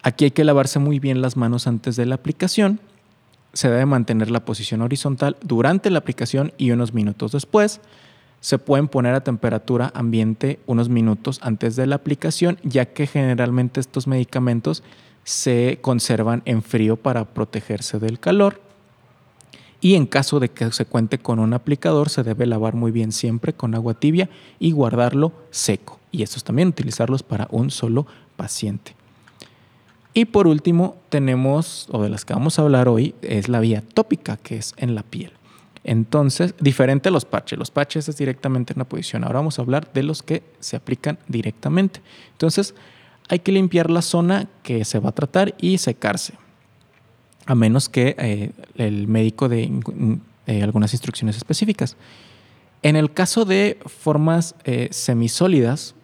Aquí 0.04 0.26
hay 0.26 0.32
que 0.32 0.45
lavarse 0.45 0.80
muy 0.80 1.00
bien 1.00 1.21
las 1.21 1.36
manos 1.36 1.67
antes 1.67 1.95
de 1.95 2.06
la 2.06 2.15
aplicación 2.15 2.80
se 3.54 3.70
debe 3.70 3.86
mantener 3.86 4.32
la 4.32 4.46
posición 4.46 4.82
horizontal 4.82 5.38
durante 5.42 5.90
la 5.90 6.00
aplicación 6.00 6.54
y 6.58 6.72
unos 6.72 6.94
minutos 6.94 7.32
después. 7.32 7.82
Se 8.40 8.58
pueden 8.58 8.88
poner 8.88 9.14
a 9.14 9.24
temperatura 9.24 9.92
ambiente 9.94 10.60
unos 10.66 10.90
minutos 10.90 11.40
antes 11.44 11.76
de 11.76 11.86
la 11.86 11.96
aplicación, 11.96 12.58
ya 12.64 12.86
que 12.86 13.08
generalmente 13.08 13.80
estos 13.80 14.08
medicamentos 14.08 14.84
se 15.24 15.78
conservan 15.82 16.42
en 16.46 16.64
frío 16.64 16.96
para 16.98 17.26
protegerse 17.26 18.00
del 18.00 18.20
calor. 18.20 18.62
Y 19.80 19.96
en 19.96 20.06
caso 20.06 20.40
de 20.40 20.50
que 20.50 20.72
se 20.72 20.86
cuente 20.86 21.18
con 21.18 21.40
un 21.40 21.54
aplicador, 21.54 22.10
se 22.10 22.24
debe 22.24 22.46
lavar 22.46 22.76
muy 22.76 22.92
bien 22.92 23.12
siempre 23.12 23.54
con 23.54 23.76
agua 23.76 23.96
tibia 23.96 24.30
y 24.60 24.72
guardarlo 24.72 25.34
seco. 25.50 26.00
y 26.14 26.24
estos 26.24 26.44
también 26.44 26.68
utilizarlos 26.68 27.24
para 27.24 27.48
un 27.52 27.72
solo 27.72 28.06
paciente. 28.36 29.01
Y 30.13 30.26
por 30.26 30.47
último, 30.47 30.97
tenemos, 31.10 31.88
o 31.91 32.04
de 32.04 32.10
las 32.10 32.26
que 32.26 32.34
vamos 32.34 32.60
a 32.60 32.63
hablar 32.63 32.89
hoy, 32.89 33.15
es 33.21 33.47
la 33.47 33.60
vía 33.60 33.82
tópica, 33.82 34.38
que 34.38 34.58
es 34.58 34.74
en 34.78 34.95
la 34.95 35.04
piel. 35.04 35.32
Entonces, 35.84 36.54
diferente 36.60 37.10
a 37.10 37.12
los 37.12 37.26
parches. 37.26 37.58
Los 37.58 37.71
parches 37.71 38.08
es 38.08 38.17
directamente 38.17 38.74
en 38.74 38.80
la 38.80 38.86
posición. 38.86 39.24
Ahora 39.24 39.39
vamos 39.39 39.58
a 39.58 39.62
hablar 39.62 39.91
de 39.93 40.04
los 40.04 40.21
que 40.21 40.43
se 40.60 40.76
aplican 40.76 41.17
directamente. 41.28 42.02
Entonces, 42.34 42.76
hay 43.30 43.39
que 43.39 43.52
limpiar 43.52 43.89
la 43.89 44.02
zona 44.02 44.47
que 44.63 44.86
se 44.86 45.00
va 45.00 45.10
a 45.10 45.13
tratar 45.13 45.56
y 45.60 45.78
secarse. 45.78 46.34
A 47.45 47.56
menos 47.56 47.89
que 47.89 48.15
eh, 48.19 48.52
el 48.76 49.08
médico 49.08 49.50
dé 49.50 49.71
eh, 50.45 50.62
algunas 50.62 50.93
instrucciones 50.93 51.38
específicas. 51.38 51.95
En 52.84 52.95
el 52.95 53.12
caso 53.13 53.45
de 53.45 53.80
formas 53.86 54.56
eh, 54.65 54.89
semisólidas, 54.91 55.95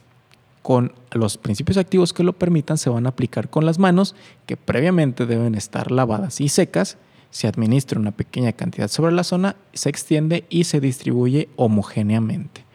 con 0.68 0.92
los 1.14 1.38
principios 1.38 1.78
activos 1.78 2.12
que 2.12 2.26
lo 2.26 2.34
permitan, 2.34 2.78
se 2.78 2.90
van 2.90 3.06
a 3.06 3.10
aplicar 3.12 3.50
con 3.50 3.66
las 3.66 3.80
manos, 3.80 4.16
que 4.46 4.58
previamente 4.58 5.26
deben 5.26 5.56
estar 5.56 5.92
lavadas 5.92 6.42
y 6.42 6.50
secas, 6.50 6.98
se 7.30 7.48
administra 7.48 8.02
una 8.02 8.12
pequeña 8.12 8.52
cantidad 8.52 8.90
sobre 8.90 9.14
la 9.14 9.24
zona, 9.24 9.56
se 9.72 9.88
extiende 9.88 10.44
y 10.50 10.66
se 10.66 10.82
distribuye 10.82 11.48
homogéneamente. 11.56 12.66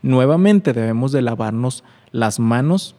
Nuevamente 0.00 0.72
debemos 0.72 1.10
de 1.10 1.22
lavarnos 1.22 1.82
las 2.12 2.38
manos 2.38 2.94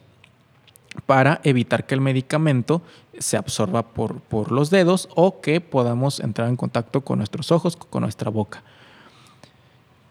para 1.06 1.40
evitar 1.44 1.86
que 1.86 1.94
el 1.94 2.02
medicamento 2.02 2.82
se 3.18 3.38
absorba 3.38 3.94
por, 3.94 4.20
por 4.20 4.52
los 4.52 4.68
dedos 4.68 5.08
o 5.14 5.40
que 5.40 5.62
podamos 5.62 6.20
entrar 6.20 6.50
en 6.50 6.56
contacto 6.56 7.00
con 7.00 7.16
nuestros 7.16 7.52
ojos, 7.52 7.74
con 7.74 8.02
nuestra 8.02 8.28
boca. 8.28 8.62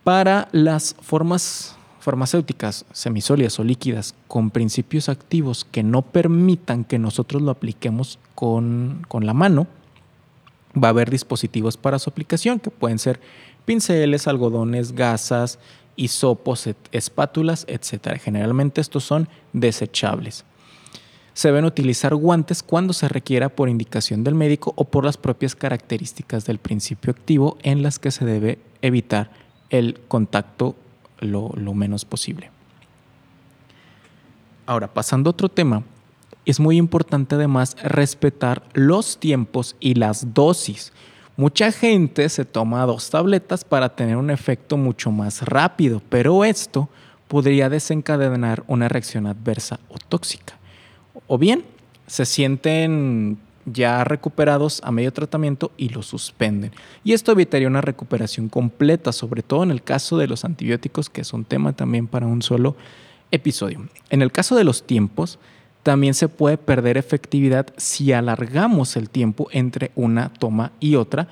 Para 0.04 0.48
las 0.52 0.96
formas 1.00 1.78
farmacéuticas 2.02 2.86
semisólidas 2.92 3.60
o 3.60 3.64
líquidas 3.64 4.16
con 4.28 4.50
principios 4.50 5.08
activos 5.08 5.66
que 5.70 5.84
no 5.84 6.02
permitan 6.02 6.84
que 6.84 7.00
nosotros 7.00 7.42
lo 7.42 7.52
apliquemos 7.52 8.20
con, 8.36 9.06
con 9.08 9.26
la 9.26 9.34
mano, 9.34 9.68
va 10.76 10.90
a 10.90 10.92
haber 10.92 11.10
dispositivos 11.10 11.78
para 11.78 12.00
su 12.00 12.10
aplicación 12.10 12.60
que 12.60 12.72
pueden 12.72 13.00
ser 13.00 13.20
pinceles, 13.66 14.28
algodones, 14.28 14.94
gasas, 14.94 15.60
hisopos, 15.96 16.68
espátulas, 16.92 17.66
etc. 17.68 18.20
Generalmente 18.20 18.82
estos 18.82 19.04
son 19.04 19.28
desechables. 19.54 20.46
Se 21.34 21.48
deben 21.48 21.66
utilizar 21.66 22.14
guantes 22.16 22.62
cuando 22.62 22.94
se 22.94 23.08
requiera 23.08 23.50
por 23.50 23.70
indicación 23.70 24.24
del 24.24 24.36
médico 24.36 24.74
o 24.76 24.86
por 24.86 25.06
las 25.06 25.18
propias 25.18 25.56
características 25.56 26.46
del 26.46 26.58
principio 26.58 27.12
activo 27.12 27.58
en 27.64 27.84
las 27.84 28.00
que 28.00 28.12
se 28.12 28.26
debe 28.26 28.60
evitar 28.82 29.32
el 29.70 30.00
contacto 30.08 30.76
lo, 31.22 31.74
menos 31.74 32.06
posible. 32.06 32.50
Ahora, 34.66 34.94
pasando 34.94 35.30
a 35.30 35.32
otro 35.32 35.50
tema, 35.50 35.84
es 36.46 36.60
muy 36.60 36.78
importante 36.78 37.36
además 37.36 37.76
respetar 37.84 38.64
los 38.74 39.18
tiempos 39.20 39.76
y 39.80 39.94
las 39.96 40.34
dosis. 40.34 40.92
Mucha 41.38 41.72
gente 41.72 42.28
se 42.30 42.46
toma 42.46 42.86
dos 42.86 43.10
tabletas 43.10 43.64
para 43.64 43.96
tener 43.96 44.18
un 44.18 44.30
efecto 44.30 44.78
mucho 44.78 45.12
más 45.12 45.42
rápido, 45.44 46.02
pero 46.10 46.44
esto 46.44 46.90
podría 47.28 47.70
desencadenar 47.70 48.64
una 48.68 48.90
reacción 48.90 49.28
adversa 49.28 49.80
o 49.90 49.98
tóxica. 49.98 50.58
O 51.28 51.38
bien 51.38 51.64
se 52.08 52.26
sienten 52.26 53.40
ya 53.66 54.04
recuperados 54.04 54.82
a 54.84 54.92
medio 54.92 55.14
tratamiento 55.14 55.72
y 55.78 55.90
lo 55.90 56.02
suspenden. 56.02 56.72
Y 57.04 57.14
esto 57.14 57.32
evitaría 57.32 57.68
una 57.68 57.82
recuperación 57.82 58.50
completa, 58.50 59.12
sobre 59.12 59.44
todo 59.44 59.64
en 59.64 59.72
el 59.72 59.84
caso 59.84 60.18
de 60.18 60.28
los 60.28 60.46
antibióticos, 60.46 61.10
que 61.10 61.22
es 61.22 61.34
un 61.34 61.46
tema 61.46 61.74
también 61.74 62.08
para 62.08 62.28
un 62.28 62.42
solo 62.42 62.76
episodio. 63.32 63.88
En 64.10 64.22
el 64.22 64.32
caso 64.32 64.56
de 64.56 64.64
los 64.64 64.84
tiempos, 64.84 65.40
también 65.84 66.14
se 66.14 66.28
puede 66.28 66.58
perder 66.58 66.98
efectividad 66.98 67.68
si 67.78 68.14
alargamos 68.14 68.96
el 68.96 69.10
tiempo 69.10 69.48
entre 69.52 69.92
una 69.96 70.30
toma 70.30 70.72
y 70.80 70.96
otra 70.96 71.28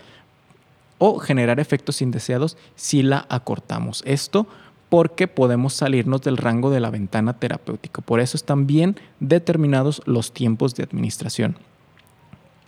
o 0.98 1.20
generar 1.20 1.60
efectos 1.60 2.02
indeseados 2.02 2.58
si 2.76 3.04
la 3.04 3.26
acortamos. 3.30 4.04
Esto 4.06 4.48
porque 4.90 5.28
podemos 5.28 5.74
salirnos 5.74 6.22
del 6.22 6.38
rango 6.38 6.72
de 6.72 6.80
la 6.80 6.90
ventana 6.90 7.34
terapéutica. 7.34 8.02
Por 8.02 8.20
eso 8.20 8.36
están 8.36 8.66
bien 8.66 8.96
determinados 9.20 10.02
los 10.06 10.34
tiempos 10.34 10.76
de 10.76 10.84
administración. 10.84 11.58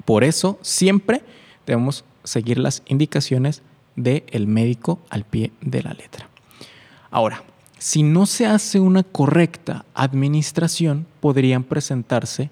Por 0.06 0.24
eso 0.24 0.60
siempre 0.62 1.22
debemos 1.66 2.04
seguir 2.24 2.58
las 2.58 2.84
indicaciones 2.88 3.62
del 3.96 4.48
médico 4.48 5.00
al 5.10 5.24
pie 5.24 5.52
de 5.62 5.84
la 5.84 5.94
letra. 5.94 6.30
Ahora, 7.10 7.44
si 7.78 8.04
no 8.04 8.26
se 8.26 8.46
hace 8.46 8.80
una 8.80 9.04
correcta 9.04 9.86
administración, 9.94 11.08
podrían 11.20 11.64
presentarse 11.64 12.50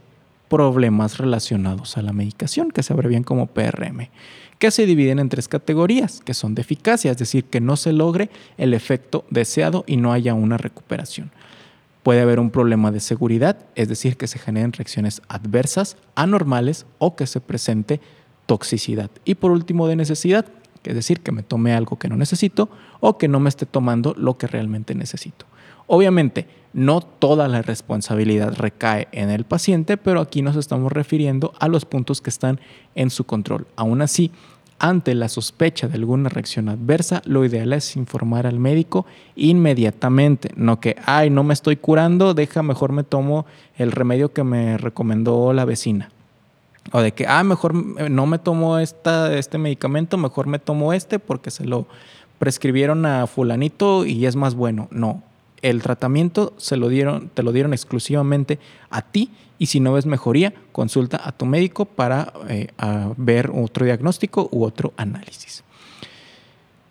problemas 0.49 1.19
relacionados 1.19 1.97
a 1.97 2.01
la 2.01 2.11
medicación, 2.11 2.71
que 2.71 2.83
se 2.83 2.93
abrevian 2.93 3.23
como 3.23 3.45
PRM, 3.45 4.09
que 4.57 4.71
se 4.71 4.85
dividen 4.85 5.19
en 5.19 5.29
tres 5.29 5.47
categorías, 5.47 6.21
que 6.21 6.33
son 6.33 6.55
de 6.55 6.61
eficacia, 6.61 7.11
es 7.11 7.17
decir, 7.17 7.45
que 7.45 7.61
no 7.61 7.77
se 7.77 7.93
logre 7.93 8.29
el 8.57 8.73
efecto 8.73 9.25
deseado 9.29 9.83
y 9.87 9.97
no 9.97 10.11
haya 10.11 10.33
una 10.33 10.57
recuperación. 10.57 11.31
Puede 12.03 12.21
haber 12.21 12.39
un 12.39 12.49
problema 12.49 12.91
de 12.91 12.99
seguridad, 12.99 13.57
es 13.75 13.89
decir, 13.89 14.17
que 14.17 14.27
se 14.27 14.39
generen 14.39 14.73
reacciones 14.73 15.21
adversas, 15.27 15.97
anormales 16.15 16.85
o 16.97 17.15
que 17.15 17.27
se 17.27 17.41
presente 17.41 17.99
toxicidad. 18.45 19.11
Y 19.25 19.35
por 19.35 19.51
último, 19.51 19.87
de 19.87 19.95
necesidad, 19.95 20.45
es 20.83 20.95
decir, 20.95 21.21
que 21.21 21.31
me 21.31 21.43
tome 21.43 21.73
algo 21.73 21.99
que 21.99 22.07
no 22.07 22.15
necesito 22.15 22.69
o 22.99 23.17
que 23.17 23.27
no 23.27 23.39
me 23.39 23.49
esté 23.49 23.65
tomando 23.65 24.15
lo 24.17 24.37
que 24.37 24.47
realmente 24.47 24.95
necesito. 24.95 25.45
Obviamente, 25.87 26.47
no 26.71 27.01
toda 27.01 27.47
la 27.47 27.61
responsabilidad 27.61 28.53
recae 28.55 29.07
en 29.11 29.29
el 29.29 29.43
paciente, 29.43 29.97
pero 29.97 30.21
aquí 30.21 30.41
nos 30.41 30.55
estamos 30.55 30.91
refiriendo 30.91 31.53
a 31.59 31.67
los 31.67 31.85
puntos 31.85 32.21
que 32.21 32.29
están 32.29 32.59
en 32.95 33.09
su 33.09 33.23
control. 33.23 33.67
Aún 33.75 34.01
así, 34.01 34.31
ante 34.79 35.13
la 35.13 35.29
sospecha 35.29 35.87
de 35.87 35.95
alguna 35.95 36.29
reacción 36.29 36.69
adversa, 36.69 37.21
lo 37.25 37.45
ideal 37.45 37.73
es 37.73 37.95
informar 37.95 38.47
al 38.47 38.59
médico 38.59 39.05
inmediatamente, 39.35 40.51
no 40.55 40.79
que, 40.79 40.95
ay, 41.05 41.29
no 41.29 41.43
me 41.43 41.53
estoy 41.53 41.75
curando, 41.75 42.33
deja, 42.33 42.63
mejor 42.63 42.93
me 42.93 43.03
tomo 43.03 43.45
el 43.77 43.91
remedio 43.91 44.33
que 44.33 44.43
me 44.43 44.77
recomendó 44.77 45.53
la 45.53 45.65
vecina. 45.65 46.09
O 46.91 47.01
de 47.01 47.11
que, 47.11 47.27
ah, 47.27 47.43
mejor 47.43 47.75
no 47.75 48.25
me 48.25 48.39
tomo 48.39 48.79
esta, 48.79 49.37
este 49.37 49.57
medicamento, 49.57 50.17
mejor 50.17 50.47
me 50.47 50.59
tomo 50.59 50.93
este 50.93 51.19
porque 51.19 51.51
se 51.51 51.65
lo 51.65 51.85
prescribieron 52.39 53.05
a 53.05 53.27
fulanito 53.27 54.05
y 54.05 54.25
es 54.25 54.35
más 54.35 54.55
bueno. 54.55 54.87
No, 54.89 55.21
el 55.61 55.81
tratamiento 55.81 56.53
se 56.57 56.77
lo 56.77 56.87
dieron, 56.87 57.29
te 57.33 57.43
lo 57.43 57.51
dieron 57.51 57.73
exclusivamente 57.73 58.59
a 58.89 59.01
ti 59.01 59.29
y 59.59 59.67
si 59.67 59.79
no 59.79 59.93
ves 59.93 60.07
mejoría, 60.07 60.53
consulta 60.71 61.21
a 61.23 61.33
tu 61.33 61.45
médico 61.45 61.85
para 61.85 62.33
eh, 62.47 62.69
ver 63.17 63.51
otro 63.53 63.85
diagnóstico 63.85 64.49
u 64.51 64.63
otro 64.63 64.93
análisis. 64.97 65.63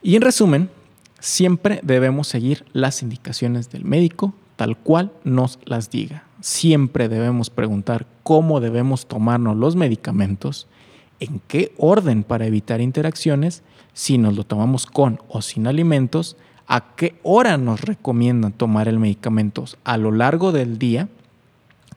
Y 0.02 0.14
en 0.14 0.22
resumen, 0.22 0.70
siempre 1.18 1.80
debemos 1.82 2.28
seguir 2.28 2.64
las 2.72 3.02
indicaciones 3.02 3.70
del 3.70 3.84
médico 3.84 4.34
tal 4.58 4.76
cual 4.76 5.12
nos 5.22 5.60
las 5.64 5.88
diga. 5.88 6.24
Siempre 6.40 7.08
debemos 7.08 7.48
preguntar 7.48 8.06
cómo 8.24 8.58
debemos 8.58 9.06
tomarnos 9.06 9.56
los 9.56 9.76
medicamentos, 9.76 10.66
en 11.20 11.40
qué 11.46 11.72
orden 11.78 12.24
para 12.24 12.46
evitar 12.46 12.80
interacciones, 12.80 13.62
si 13.92 14.18
nos 14.18 14.36
lo 14.36 14.44
tomamos 14.44 14.86
con 14.86 15.20
o 15.28 15.42
sin 15.42 15.68
alimentos, 15.68 16.36
a 16.66 16.96
qué 16.96 17.18
hora 17.22 17.56
nos 17.56 17.82
recomiendan 17.82 18.52
tomar 18.52 18.88
el 18.88 18.98
medicamento 18.98 19.64
a 19.84 19.96
lo 19.96 20.10
largo 20.10 20.50
del 20.50 20.76
día, 20.76 21.08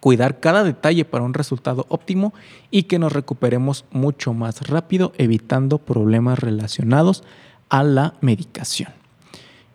cuidar 0.02 0.40
cada 0.42 0.66
detalle 0.66 1.06
para 1.06 1.24
un 1.24 1.34
resultado 1.34 1.86
óptimo 1.88 2.34
y 2.72 2.84
que 2.84 3.00
nos 3.00 3.14
recuperemos 3.14 3.86
mucho 3.92 4.34
más 4.34 4.68
rápido, 4.68 5.14
evitando 5.18 5.78
problemas 5.78 6.40
relacionados 6.40 7.24
a 7.70 7.84
la 7.84 8.16
medicación. 8.20 8.90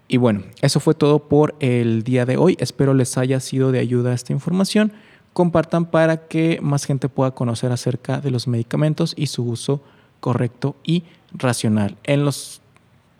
Y 0.08 0.18
bueno, 0.18 0.42
eso 0.60 0.80
fue 0.80 0.94
todo 0.94 1.20
por 1.20 1.54
el 1.60 2.02
día 2.02 2.26
de 2.26 2.36
hoy. 2.36 2.56
Espero 2.60 2.92
les 2.92 3.16
haya 3.16 3.40
sido 3.40 3.72
de 3.72 3.78
ayuda 3.78 4.12
esta 4.12 4.32
información. 4.32 4.92
Compartan 5.32 5.86
para 5.86 6.26
que 6.26 6.58
más 6.60 6.84
gente 6.84 7.08
pueda 7.08 7.30
conocer 7.30 7.72
acerca 7.72 8.20
de 8.20 8.30
los 8.30 8.48
medicamentos 8.48 9.14
y 9.16 9.28
su 9.28 9.44
uso 9.44 9.80
correcto 10.20 10.76
y 10.82 11.04
racional. 11.32 11.96
En 12.04 12.24
los 12.24 12.60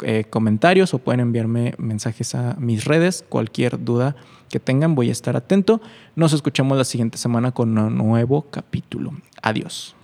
eh, 0.03 0.25
comentarios 0.29 0.93
o 0.93 0.99
pueden 0.99 1.21
enviarme 1.21 1.75
mensajes 1.79 2.35
a 2.35 2.57
mis 2.59 2.85
redes. 2.85 3.25
Cualquier 3.29 3.85
duda 3.85 4.17
que 4.49 4.61
tengan, 4.61 4.95
voy 4.95 5.09
a 5.09 5.13
estar 5.13 5.37
atento. 5.37 5.81
Nos 6.15 6.33
escuchamos 6.33 6.79
la 6.79 6.85
siguiente 6.85 7.19
semana 7.19 7.53
con 7.53 7.77
un 7.77 7.97
nuevo 7.97 8.43
capítulo. 8.51 9.13
Adiós. 9.43 9.96